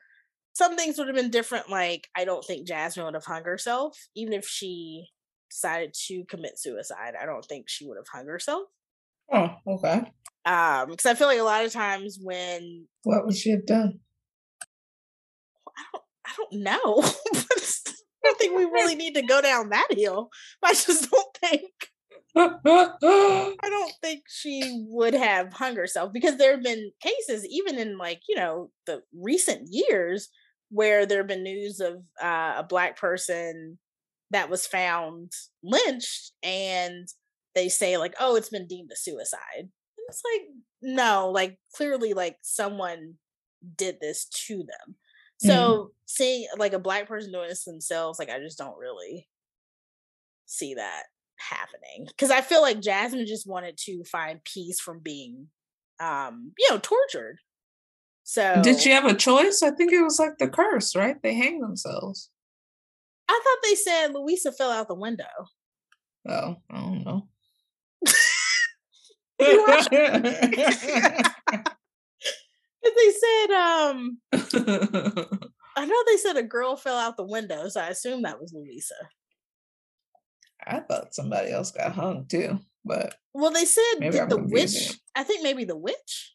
[0.53, 3.97] some things would have been different like i don't think jasmine would have hung herself
[4.15, 5.07] even if she
[5.49, 8.63] decided to commit suicide i don't think she would have hung herself
[9.32, 10.03] oh okay
[10.47, 13.99] um, because I feel like a lot of times when what would she have done?
[15.78, 17.01] I don't I don't know.
[17.36, 20.30] I don't think we really need to go down that hill.
[20.63, 21.70] I just don't think
[23.61, 27.97] I don't think she would have hung herself because there have been cases, even in
[27.97, 30.29] like, you know, the recent years,
[30.69, 33.79] where there have been news of uh, a black person
[34.31, 35.31] that was found
[35.63, 37.07] lynched and
[37.55, 39.69] they say like, oh, it's been deemed a suicide
[40.07, 40.47] it's like
[40.81, 43.15] no like clearly like someone
[43.75, 44.95] did this to them
[45.43, 45.47] mm-hmm.
[45.49, 45.88] so mm.
[46.05, 49.27] seeing like a black person doing this themselves like i just don't really
[50.45, 51.03] see that
[51.39, 55.47] happening because i feel like jasmine just wanted to find peace from being
[55.99, 57.39] um you know tortured.
[58.23, 59.63] So did she have a choice?
[59.63, 61.15] I think it was like the curse right?
[61.23, 62.29] They hang themselves.
[63.29, 65.23] I thought they said louisa fell out the window.
[66.27, 67.27] Oh i don't know.
[72.95, 77.88] They said, um, I know they said a girl fell out the window, so I
[77.88, 78.95] assume that was Louisa.
[80.68, 84.99] I thought somebody else got hung too, but well, they said did the witch.
[85.15, 86.34] I think maybe the witch.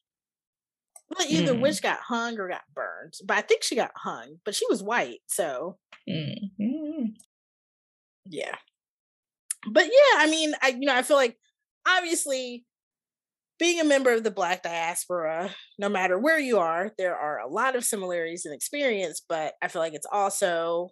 [1.11, 1.61] Well, either mm.
[1.61, 4.37] witch got hung or got burned, but I think she got hung.
[4.45, 5.79] But she was white, so
[6.09, 7.07] mm-hmm.
[8.27, 8.55] yeah.
[9.71, 11.37] But yeah, I mean, I you know, I feel like
[11.87, 12.65] obviously
[13.59, 17.49] being a member of the Black diaspora, no matter where you are, there are a
[17.49, 20.91] lot of similarities in experience, but I feel like it's also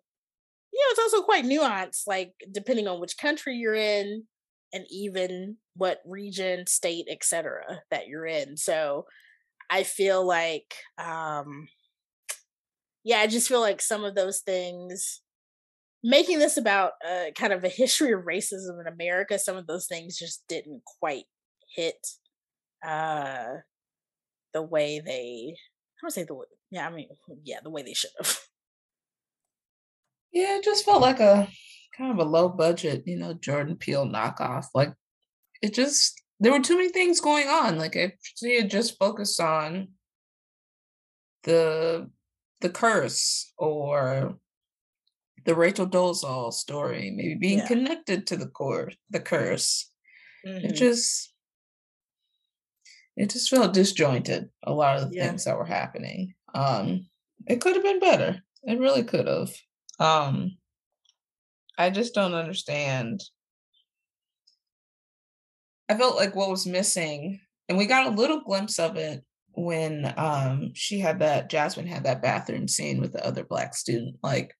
[0.72, 4.24] you know, it's also quite nuanced, like depending on which country you're in
[4.72, 7.80] and even what region, state, etc.
[7.90, 8.56] that you're in.
[8.56, 9.06] So
[9.70, 11.68] I feel like um
[13.04, 15.22] yeah, I just feel like some of those things
[16.04, 19.86] making this about uh, kind of a history of racism in America, some of those
[19.86, 21.24] things just didn't quite
[21.76, 22.06] hit
[22.86, 23.46] uh
[24.54, 25.54] the way they
[26.02, 26.38] I would say the
[26.70, 27.08] yeah, I mean
[27.44, 28.38] yeah, the way they should have.
[30.32, 31.48] Yeah, it just felt like a
[31.96, 34.66] kind of a low budget, you know, Jordan Peele knockoff.
[34.74, 34.92] Like
[35.62, 37.78] it just there were too many things going on.
[37.78, 39.88] Like if she had just focused on
[41.44, 42.10] the
[42.60, 44.36] the curse or
[45.44, 47.68] the Rachel Dolezal story, maybe being yeah.
[47.68, 49.90] connected to the core the curse.
[50.46, 50.66] Mm-hmm.
[50.66, 51.32] It just
[53.16, 55.26] it just felt disjointed, a lot of the yeah.
[55.26, 56.34] things that were happening.
[56.54, 57.06] Um
[57.46, 58.42] it could have been better.
[58.62, 59.50] It really could have.
[60.00, 60.56] Um,
[61.78, 63.22] I just don't understand.
[65.88, 69.22] I felt like what was missing, and we got a little glimpse of it
[69.54, 74.16] when um she had that Jasmine had that bathroom scene with the other black student.
[74.22, 74.54] Like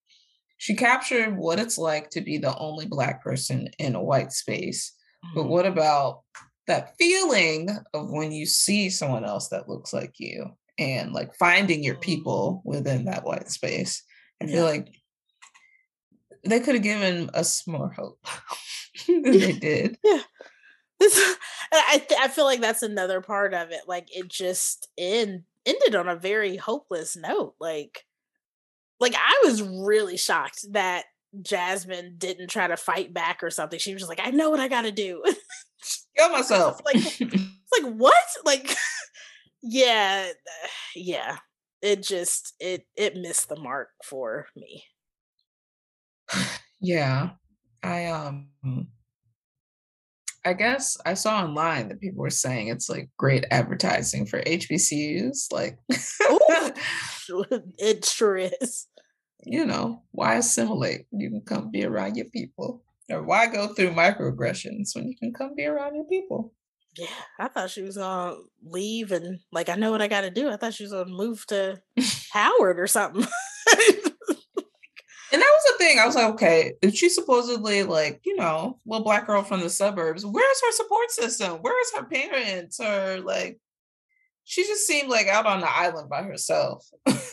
[0.58, 4.92] she captured what it's like to be the only black person in a white space.
[5.24, 5.34] Mm-hmm.
[5.36, 6.22] But what about
[6.66, 10.46] that feeling of when you see someone else that looks like you
[10.78, 14.02] and like finding your people within that white space?
[14.42, 14.52] I yeah.
[14.52, 14.88] feel like
[16.44, 18.24] they could have given us more hope
[19.06, 19.98] than they did.
[20.04, 20.22] Yeah.
[20.98, 21.36] This,
[21.72, 23.82] I th- I feel like that's another part of it.
[23.86, 27.54] Like it just end ended on a very hopeless note.
[27.60, 28.04] Like,
[28.98, 31.04] like I was really shocked that
[31.42, 33.78] Jasmine didn't try to fight back or something.
[33.78, 35.22] She was just like, I know what I got to do.
[36.16, 36.80] Kill myself.
[36.84, 38.24] like, like what?
[38.44, 38.76] Like,
[39.62, 40.28] yeah,
[40.94, 41.38] yeah.
[41.82, 44.84] It just it it missed the mark for me.
[46.80, 47.30] Yeah.
[47.82, 48.48] I um
[50.44, 55.52] I guess I saw online that people were saying it's like great advertising for HBCUs.
[55.52, 55.78] Like
[57.78, 58.86] it sure is.
[59.44, 61.06] You know, why assimilate?
[61.12, 62.82] You can come be around your people.
[63.10, 66.52] Or why go through microaggressions when you can come be around your people?
[66.96, 67.06] Yeah,
[67.38, 70.50] I thought she was gonna leave and like I know what I gotta do.
[70.50, 71.80] I thought she was gonna move to
[72.32, 73.26] Howard or something.
[75.32, 75.98] And that was the thing.
[75.98, 79.70] I was like, okay, if she's supposedly like, you know, little black girl from the
[79.70, 81.58] suburbs, where's her support system?
[81.60, 82.80] Where's her parents?
[82.80, 83.60] Or like,
[84.44, 86.84] she just seemed like out on the island by herself.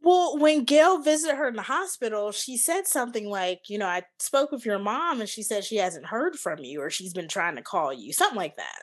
[0.00, 4.02] well, when Gail visited her in the hospital, she said something like, you know, I
[4.20, 7.28] spoke with your mom and she said she hasn't heard from you or she's been
[7.28, 8.82] trying to call you, something like that.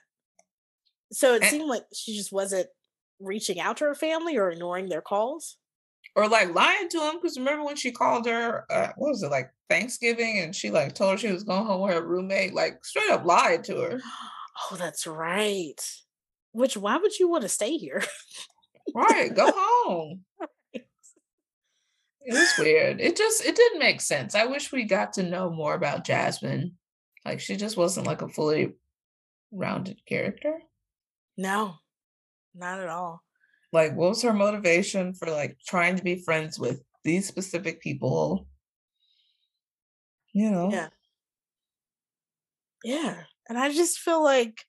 [1.13, 2.67] So it and, seemed like she just wasn't
[3.21, 5.57] reaching out to her family or ignoring their calls
[6.17, 9.29] or like lying to him because remember when she called her uh, what was it
[9.29, 12.83] like thanksgiving and she like told her she was going home with her roommate like
[12.83, 14.01] straight up lied to her.
[14.71, 15.79] Oh that's right.
[16.51, 18.03] Which why would you want to stay here?
[18.95, 20.21] Right go home.
[22.29, 22.99] It was weird.
[22.99, 24.35] It just it didn't make sense.
[24.35, 26.73] I wish we got to know more about jasmine.
[27.23, 28.73] Like she just wasn't like a fully
[29.51, 30.59] rounded character.
[31.37, 31.75] No
[32.57, 33.21] not at all
[33.73, 38.47] like, what was her motivation for like trying to be friends with these specific people?
[40.33, 40.71] You know?
[40.71, 40.87] Yeah.
[42.83, 43.15] Yeah.
[43.49, 44.63] And I just feel like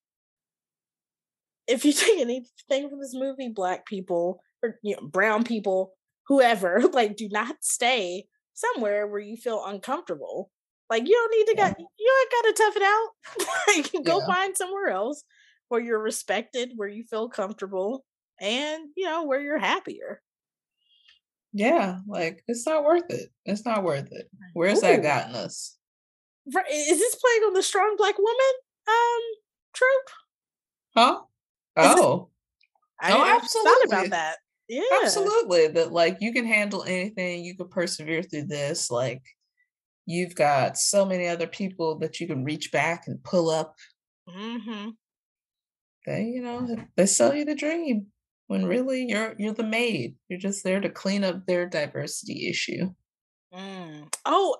[1.66, 5.92] if you take anything from this movie, black people or you know, brown people,
[6.26, 10.50] whoever, like do not stay somewhere where you feel uncomfortable.
[10.90, 11.68] Like you don't need to yeah.
[11.68, 13.94] got you ain't gotta tough it out.
[13.94, 14.26] like go yeah.
[14.26, 15.22] find somewhere else
[15.68, 18.04] where you're respected, where you feel comfortable,
[18.40, 20.20] and you know where you're happier.
[21.52, 24.28] Yeah like it's not worth it it's not worth it.
[24.52, 24.82] Where's Ooh.
[24.82, 25.76] that gotten us?
[26.46, 28.54] Is this playing on the strong black woman
[28.88, 29.22] um
[29.74, 30.10] trope?
[30.96, 31.20] Huh?
[31.76, 32.28] Oh.
[33.00, 34.36] I, oh absolutely about that.
[34.68, 34.82] Yeah.
[35.02, 39.22] Absolutely that like you can handle anything you can persevere through this like
[40.04, 43.74] you've got so many other people that you can reach back and pull up.
[44.28, 44.90] Mm-hmm.
[46.04, 48.08] they you know they sell you the dream
[48.48, 50.16] when really you're you're the maid.
[50.28, 52.90] You're just there to clean up their diversity issue.
[53.54, 54.12] Mm.
[54.24, 54.56] Oh,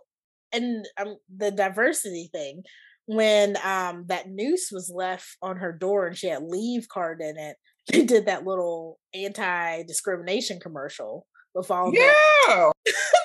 [0.52, 2.62] and um, the diversity thing
[3.06, 7.36] when um that noose was left on her door and she had leave card in
[7.36, 7.56] it.
[7.90, 12.70] They did that little anti discrimination commercial with all yeah.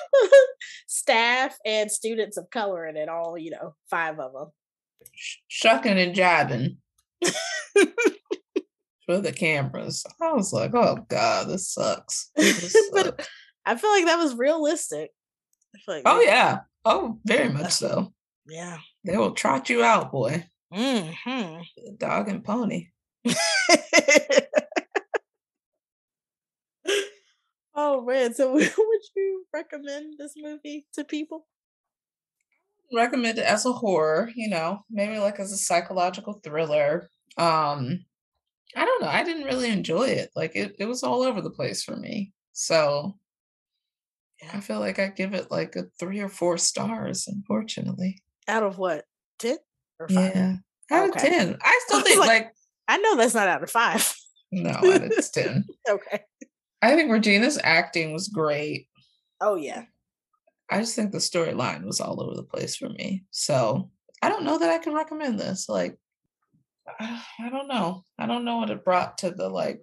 [0.86, 3.10] staff and students of color in it.
[3.10, 4.48] All you know, five of them.
[5.48, 6.76] Shucking and jiving.
[9.06, 10.04] for the cameras.
[10.20, 12.30] I was like, oh God, this sucks.
[12.36, 13.28] This but
[13.66, 15.10] I feel like that was realistic.
[15.86, 16.60] Like oh yeah.
[16.84, 18.12] Oh, very much so.
[18.46, 18.78] Yeah.
[19.04, 20.44] They will trot you out, boy.
[20.72, 21.62] Mm-hmm.
[21.98, 22.88] Dog and pony.
[27.74, 28.34] oh man.
[28.34, 28.70] So would
[29.16, 31.46] you recommend this movie to people?
[32.92, 37.08] Recommend it as a horror, you know, maybe like as a psychological thriller.
[37.36, 38.04] Um
[38.76, 39.08] I don't know.
[39.08, 40.30] I didn't really enjoy it.
[40.34, 42.32] Like it, it was all over the place for me.
[42.52, 43.16] So
[44.42, 48.22] yeah, I feel like I give it like a three or four stars, unfortunately.
[48.48, 49.04] Out of what?
[49.38, 49.56] 10
[50.00, 50.32] or five?
[50.34, 50.56] Yeah.
[50.90, 51.28] Out okay.
[51.28, 51.58] of 10.
[51.62, 52.52] I still think like, like,
[52.88, 54.14] I know that's not out of five.
[54.52, 55.64] No, it's 10.
[55.88, 56.20] okay.
[56.82, 58.88] I think Regina's acting was great.
[59.40, 59.84] Oh yeah.
[60.70, 63.24] I just think the storyline was all over the place for me.
[63.30, 63.90] So
[64.22, 65.68] I don't know that I can recommend this.
[65.68, 65.98] Like
[67.00, 68.04] I don't know.
[68.18, 69.82] I don't know what it brought to the like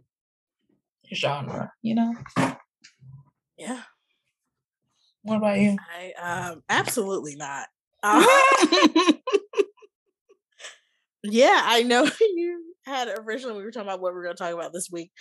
[1.13, 2.13] genre, you know?
[3.57, 3.81] Yeah.
[5.23, 5.77] What about you?
[5.79, 7.67] I um absolutely not.
[8.03, 8.25] Um,
[11.23, 14.53] yeah, I know you had originally we were talking about what we are gonna talk
[14.53, 15.11] about this week.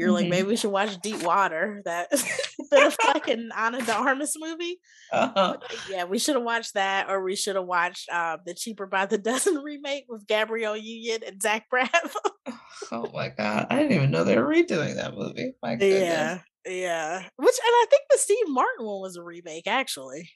[0.00, 0.14] You're mm-hmm.
[0.14, 2.10] like, maybe we should watch Deep Water, that
[2.72, 4.78] Affleck and Ana de Armas movie.
[5.12, 5.58] Uh-huh.
[5.90, 9.04] Yeah, we should have watched that, or we should have watched uh, the Cheaper by
[9.04, 12.14] the Dozen remake with Gabrielle Union and Zach Braff.
[12.92, 15.52] oh my god, I didn't even know they were redoing that movie.
[15.62, 16.00] My goodness.
[16.00, 17.18] Yeah, yeah.
[17.36, 20.30] Which, and I think the Steve Martin one was a remake, actually.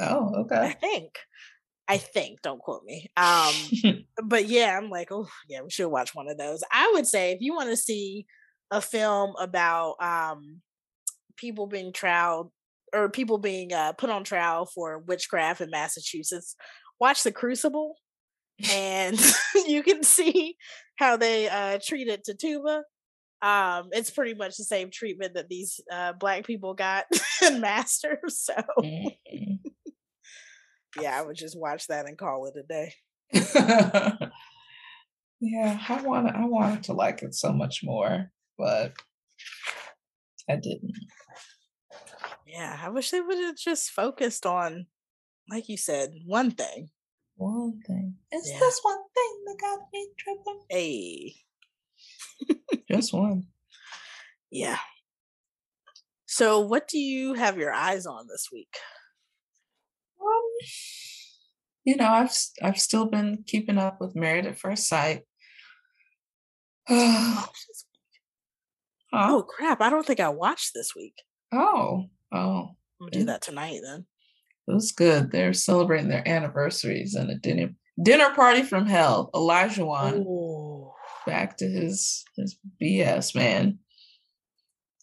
[0.00, 0.58] Oh, okay.
[0.58, 1.12] I think.
[1.86, 3.06] I think, don't quote me.
[3.16, 3.54] Um,
[4.24, 6.64] but yeah, I'm like, oh yeah, we should watch one of those.
[6.72, 8.26] I would say if you want to see
[8.70, 10.60] a film about um
[11.36, 12.52] people being trial
[12.92, 16.56] or people being uh, put on trial for witchcraft in Massachusetts,
[17.00, 17.96] watch The Crucible,
[18.70, 19.18] and
[19.66, 20.56] you can see
[20.96, 22.82] how they uh, treated Tituba.
[23.42, 27.06] Um, it's pretty much the same treatment that these uh, black people got
[27.42, 28.20] in Master.
[28.28, 29.54] So, mm-hmm.
[31.00, 32.92] yeah, I would just watch that and call it a day.
[35.40, 38.30] yeah, I want I wanted to like it so much more
[38.60, 38.92] but
[40.48, 40.92] I didn't.
[42.46, 44.86] Yeah, I wish they would have just focused on,
[45.48, 46.90] like you said, one thing.
[47.36, 48.16] One thing.
[48.30, 48.58] It's yeah.
[48.58, 50.60] this one thing that got me tripping.
[50.68, 51.34] Hey.
[52.90, 53.44] just one.
[54.50, 54.78] Yeah.
[56.26, 58.76] So, what do you have your eyes on this week?
[60.20, 60.68] Um,
[61.84, 65.22] you know, I've I've still been keeping up with Married at First Sight.
[69.12, 69.80] oh, Oh crap!
[69.80, 71.22] I don't think I watched this week.
[71.52, 72.70] Oh, oh,
[73.00, 74.06] I'm gonna do that tonight then.
[74.68, 75.32] It was good.
[75.32, 77.70] They're celebrating their anniversaries and a dinner
[78.02, 79.30] dinner party from hell.
[79.34, 80.92] Olajuwon Ooh.
[81.26, 83.78] back to his his BS man.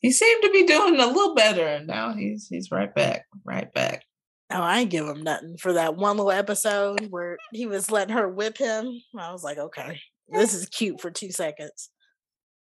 [0.01, 3.71] He seemed to be doing a little better, and now he's he's right back, right
[3.73, 4.03] back.
[4.49, 8.15] Oh, I ain't give him nothing for that one little episode where he was letting
[8.15, 9.01] her whip him.
[9.17, 11.89] I was like, okay, this is cute for two seconds.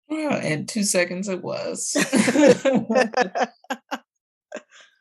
[0.10, 1.92] Yeah, in two seconds it was.
[1.92, 2.02] so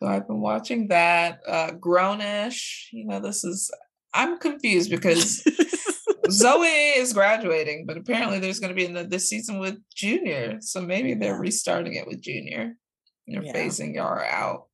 [0.02, 1.40] I've been watching that.
[1.46, 2.88] Uh Grownish.
[2.92, 3.70] You know, this is
[4.14, 5.42] I'm confused because
[6.30, 10.58] Zoe is graduating, but apparently there's going to be another this season with Junior.
[10.60, 12.74] So maybe they're restarting it with Junior.
[13.26, 13.54] They're yeah.
[13.54, 14.64] phasing Yara out.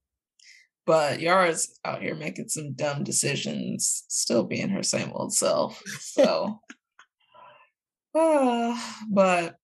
[0.87, 5.83] But Yara's out here making some dumb decisions, still being her same old self.
[6.01, 6.61] So,
[8.15, 8.81] uh,
[9.11, 9.57] but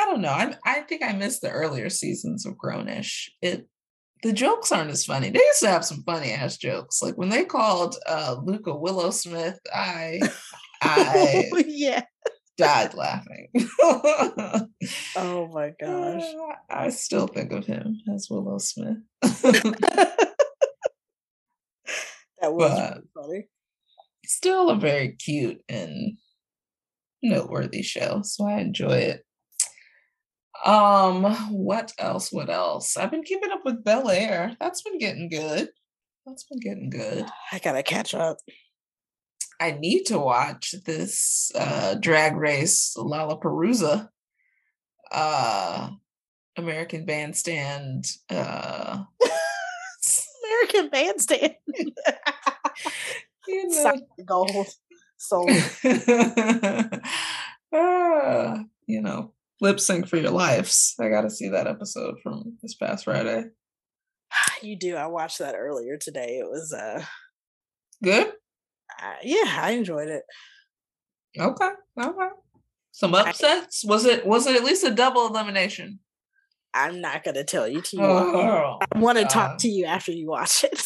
[0.00, 0.30] I don't know.
[0.30, 3.28] I I think I missed the earlier seasons of Grownish.
[3.42, 3.68] It
[4.22, 5.30] the jokes aren't as funny.
[5.30, 7.02] They used to have some funny ass jokes.
[7.02, 10.20] Like when they called uh Luca Willow Smith, I
[10.82, 12.04] I yeah
[12.56, 13.48] died laughing.
[13.82, 16.22] oh my gosh.
[16.70, 18.98] I still think of him as Willow Smith.
[19.22, 20.16] that
[22.42, 23.48] was but funny.
[24.26, 26.16] Still a very cute and
[27.22, 28.20] noteworthy show.
[28.22, 29.24] So I enjoy it.
[30.64, 32.32] Um, what else?
[32.32, 32.96] What else?
[32.96, 34.56] I've been keeping up with Bel Air.
[34.60, 35.70] That's been getting good.
[36.26, 37.26] That's been getting good.
[37.52, 38.38] I gotta catch up.
[39.58, 44.08] I need to watch this uh drag race Lollapalooza
[45.10, 45.90] uh
[46.56, 49.04] American Bandstand uh
[50.44, 51.54] American Bandstand.
[53.46, 53.96] you know.
[54.24, 54.66] Gold
[55.20, 55.48] soul.
[57.72, 60.94] uh, you know, lip sync for your lives.
[61.00, 63.44] I got to see that episode from this past Friday.
[64.62, 64.94] You do.
[64.94, 66.38] I watched that earlier today.
[66.38, 67.02] It was uh
[68.04, 68.26] good.
[68.28, 70.22] Uh, yeah, I enjoyed it.
[71.38, 71.70] Okay.
[71.98, 72.28] Okay.
[72.92, 73.84] Some upsets.
[73.84, 76.00] Was it was it at least a double elimination?
[76.74, 78.02] I'm not gonna tell you to you.
[78.02, 80.82] Oh, I want to talk to you after you watch it.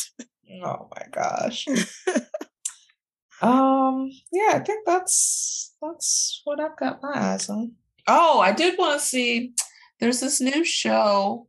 [0.65, 1.67] oh my gosh.
[3.43, 7.73] um, yeah, I think that's that's what I've got my eyes on.
[8.07, 9.55] Oh, I did want to see.
[10.01, 11.49] There's this new show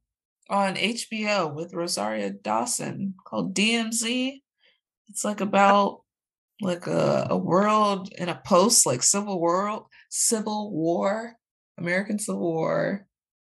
[0.50, 4.42] on HBO with Rosario Dawson called DMZ.
[5.10, 6.02] It's like about
[6.62, 11.34] like a, a world in a post like civil world civil war
[11.78, 13.06] american civil war.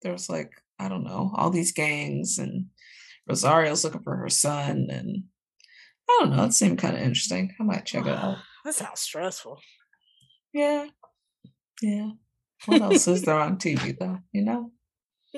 [0.01, 2.65] There was like i don't know all these gangs and
[3.27, 5.23] rosario's looking for her son and
[6.09, 7.55] i don't know it seemed kind of interesting.
[7.59, 8.37] I might check it out.
[8.65, 9.61] That sounds stressful.
[10.51, 10.87] Yeah.
[11.81, 12.09] Yeah
[12.65, 14.71] what else is there on tv though you know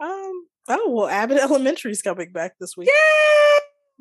[0.00, 3.62] um oh well abbott elementary's coming back this week yeah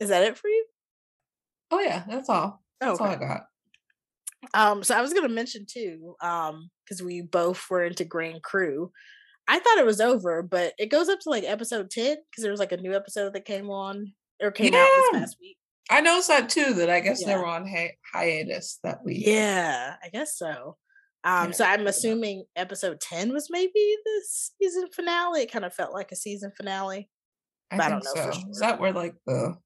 [0.00, 0.66] is that it for you?
[1.70, 2.62] Oh yeah, that's all.
[2.80, 3.04] That's okay.
[3.04, 3.42] all I got.
[4.54, 8.92] Um, so I was gonna mention too, um, because we both were into Grand Crew.
[9.48, 12.50] I thought it was over, but it goes up to like episode 10 because there
[12.50, 14.12] was like a new episode that came on
[14.42, 14.80] or came yeah.
[14.80, 15.56] out this past week.
[15.90, 17.28] I noticed that too, that I guess yeah.
[17.28, 19.26] they were on hi- hiatus that week.
[19.26, 20.76] Yeah, I guess so.
[21.24, 21.50] Um, yeah.
[21.52, 25.42] so I'm assuming episode 10 was maybe the season finale.
[25.42, 27.08] It kind of felt like a season finale.
[27.70, 28.12] I, I don't know.
[28.14, 28.30] So.
[28.32, 28.50] Sure.
[28.50, 29.56] Is that where like the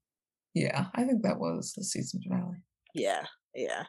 [0.53, 2.57] yeah, I think that was the season finale.
[2.93, 3.25] Yeah,
[3.55, 3.85] yeah.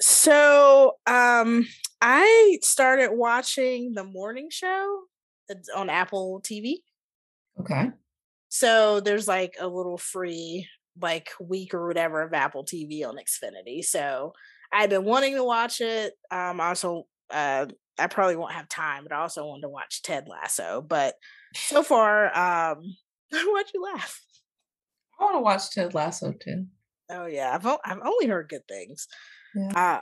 [0.00, 1.66] So, um,
[2.00, 5.02] I started watching the morning show
[5.74, 6.76] on Apple TV.
[7.58, 7.90] Okay.
[8.50, 10.68] So there's like a little free
[11.00, 13.82] like week or whatever of Apple TV on Xfinity.
[13.82, 14.32] So
[14.72, 16.12] I've been wanting to watch it.
[16.30, 17.66] Um, also, uh,
[17.98, 20.82] I probably won't have time, but I also wanted to watch Ted Lasso.
[20.82, 21.14] But
[21.54, 22.82] so far, um,
[23.32, 24.20] why'd you laugh?
[25.18, 26.66] I want to watch Ted Lasso too.
[27.10, 29.06] Oh yeah, I've o- I've only heard good things.
[29.54, 29.72] Yeah.
[29.74, 30.00] Uh,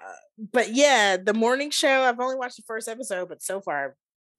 [0.52, 2.02] but yeah, the morning show.
[2.02, 3.92] I've only watched the first episode, but so far, I'm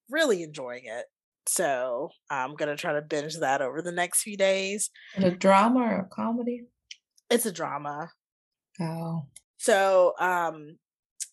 [0.10, 1.06] really enjoying it.
[1.50, 4.90] So I'm gonna try to binge that over the next few days.
[5.18, 6.66] a drama or a comedy?
[7.30, 8.12] It's a drama.
[8.80, 9.26] Oh.
[9.58, 10.78] So um,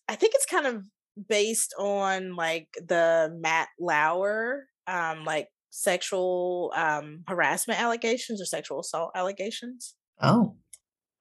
[0.07, 0.83] I think it's kind of
[1.29, 9.11] based on like the Matt Lauer um like sexual um, harassment allegations or sexual assault
[9.15, 9.93] allegations.
[10.21, 10.55] Oh.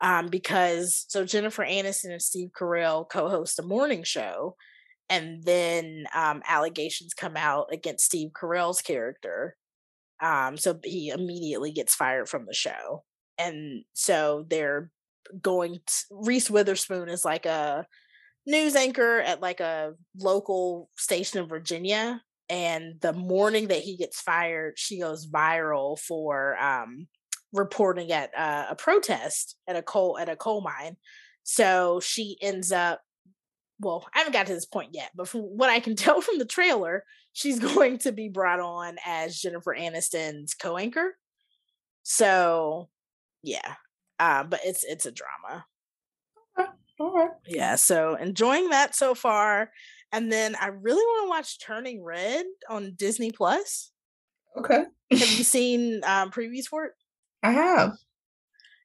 [0.01, 4.57] Um, because so Jennifer Aniston and Steve Carell co-host a morning show,
[5.09, 9.57] and then um, allegations come out against Steve Carell's character.
[10.23, 13.05] Um, so he immediately gets fired from the show,
[13.39, 14.91] and so they're
[15.43, 15.81] going.
[15.87, 17.87] To, Reese Witherspoon is like a
[18.47, 24.21] news anchor at like a local station in Virginia, and the morning that he gets
[24.21, 27.07] fired she goes viral for um,
[27.53, 30.97] reporting at uh, a protest at a coal at a coal mine
[31.43, 33.01] so she ends up
[33.81, 36.39] well i haven't got to this point yet but from what i can tell from
[36.39, 41.17] the trailer she's going to be brought on as jennifer aniston's co-anchor
[42.03, 42.89] so
[43.43, 43.75] yeah
[44.19, 45.67] uh, but it's it's a drama
[46.59, 46.71] okay.
[46.99, 49.71] all right yeah so enjoying that so far
[50.13, 53.91] and then I really want to watch Turning Red on Disney Plus.
[54.59, 54.85] Okay.
[55.11, 56.93] have you seen um, previews for it?
[57.43, 57.93] I have.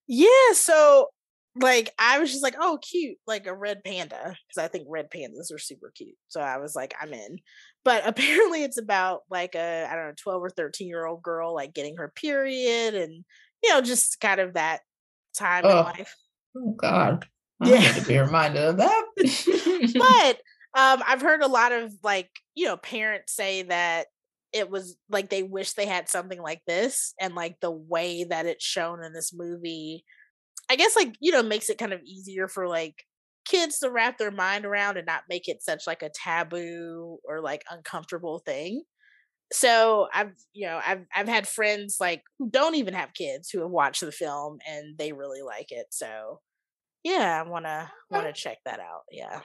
[0.08, 1.08] Yeah, so
[1.56, 5.10] like I was just like, oh, cute, like a red panda, because I think red
[5.12, 6.16] pandas are super cute.
[6.30, 7.40] So I was like, I'm in.
[7.84, 11.54] But apparently, it's about like a I don't know, twelve or thirteen year old girl
[11.54, 13.24] like getting her period, and
[13.64, 14.82] you know, just kind of that
[15.38, 15.80] time oh.
[15.80, 16.16] in life.
[16.58, 17.26] Oh God,
[17.62, 17.80] I yeah.
[17.80, 19.06] need to be reminded of that.
[20.74, 24.08] but um, I've heard a lot of like, you know, parents say that
[24.54, 28.46] it was like they wish they had something like this and like the way that
[28.46, 30.04] it's shown in this movie
[30.72, 33.06] i guess like you know makes it kind of easier for like
[33.46, 37.42] kids to wrap their mind around and not make it such like a taboo or
[37.42, 38.84] like uncomfortable thing
[39.52, 43.62] so i've you know i've i've had friends like who don't even have kids who
[43.62, 46.40] have watched the film and they really like it so
[47.04, 49.42] yeah i want to want to check that out yeah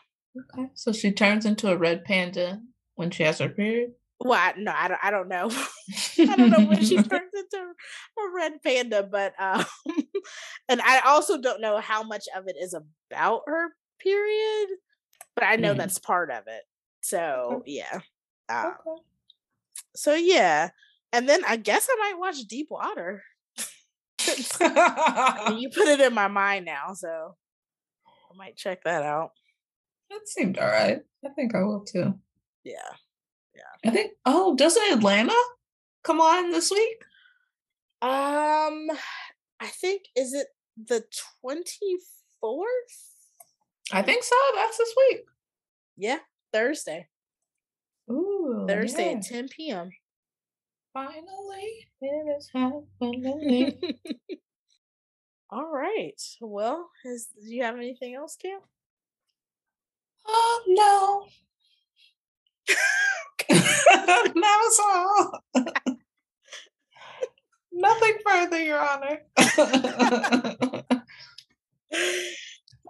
[0.52, 0.68] Okay.
[0.74, 2.60] So she turns into a red panda
[2.94, 3.92] when she has her period?
[4.20, 5.00] Well, I, no, I don't.
[5.02, 5.50] I don't know.
[6.18, 9.64] I don't know when she turns into a red panda, but um,
[10.68, 14.68] and I also don't know how much of it is about her period,
[15.34, 15.76] but I know mm.
[15.76, 16.62] that's part of it.
[17.02, 18.00] So yeah.
[18.48, 19.02] Um, okay.
[19.94, 20.70] So yeah,
[21.12, 23.22] and then I guess I might watch Deep Water.
[24.60, 27.36] I mean, you put it in my mind now, so
[28.06, 29.32] I might check that out.
[30.10, 31.00] That seemed all right.
[31.24, 32.14] I think I will too.
[32.64, 32.94] Yeah.
[33.56, 33.90] Yeah.
[33.90, 35.34] I think oh, doesn't Atlanta
[36.04, 37.02] come on this week?
[38.02, 38.90] Um
[39.58, 41.04] I think is it the
[41.44, 42.58] 24th?
[43.92, 44.36] I think so.
[44.54, 45.20] That's this week.
[45.96, 46.18] Yeah.
[46.52, 47.08] Thursday.
[48.10, 48.66] Ooh.
[48.68, 49.16] Thursday yeah.
[49.16, 49.90] at 10 p.m.
[50.92, 53.78] Finally, it is happening.
[55.50, 56.20] All right.
[56.40, 58.58] Well, is do you have anything else, Cam?
[60.26, 61.28] oh no.
[63.94, 65.42] that was all.
[67.72, 69.20] Nothing further, Your Honor.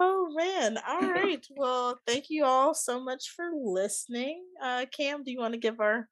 [0.01, 0.79] oh man.
[0.89, 1.45] All right.
[1.57, 4.45] Well, thank you all so much for listening.
[4.63, 6.09] Uh Cam, do you want to give our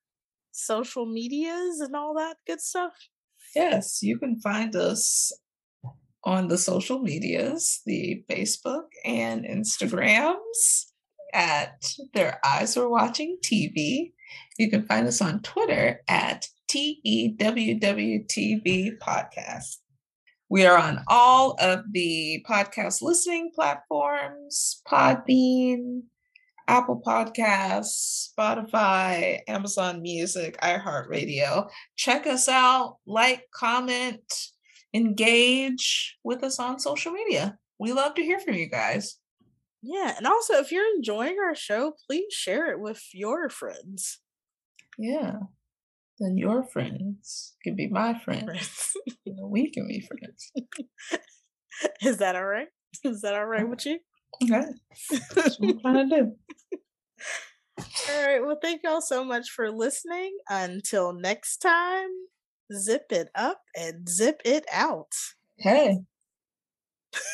[0.51, 2.93] social medias and all that good stuff?
[3.55, 5.33] yes, you can find us
[6.25, 10.87] on the social medias, the Facebook and Instagrams
[11.33, 11.85] at
[12.15, 14.13] Their Eyes Were Watching TV.
[14.59, 17.39] You can find us on Twitter at TEWWTV
[18.99, 19.77] Podcast.
[20.49, 26.03] We are on all of the podcast listening platforms Podbean,
[26.69, 31.69] Apple Podcasts, Spotify, Amazon Music, iHeartRadio.
[31.97, 34.51] Check us out, like, comment,
[34.95, 37.59] engage with us on social media.
[37.79, 39.19] We love to hear from you guys.
[39.83, 44.21] Yeah, and also if you're enjoying our show, please share it with your friends.
[44.99, 45.35] Yeah.
[46.19, 48.45] Then your friends can be my friends.
[48.45, 48.93] friends.
[49.25, 50.53] you know, we can be friends.
[52.03, 52.69] Is that all right?
[53.05, 53.99] Is that all right with you?
[54.43, 54.65] Okay.
[55.35, 56.33] That's what I'm trying to do.
[58.11, 58.41] All right.
[58.45, 60.37] Well, thank you all so much for listening.
[60.49, 62.09] Until next time,
[62.73, 65.13] zip it up and zip it out.
[65.59, 65.99] Hey.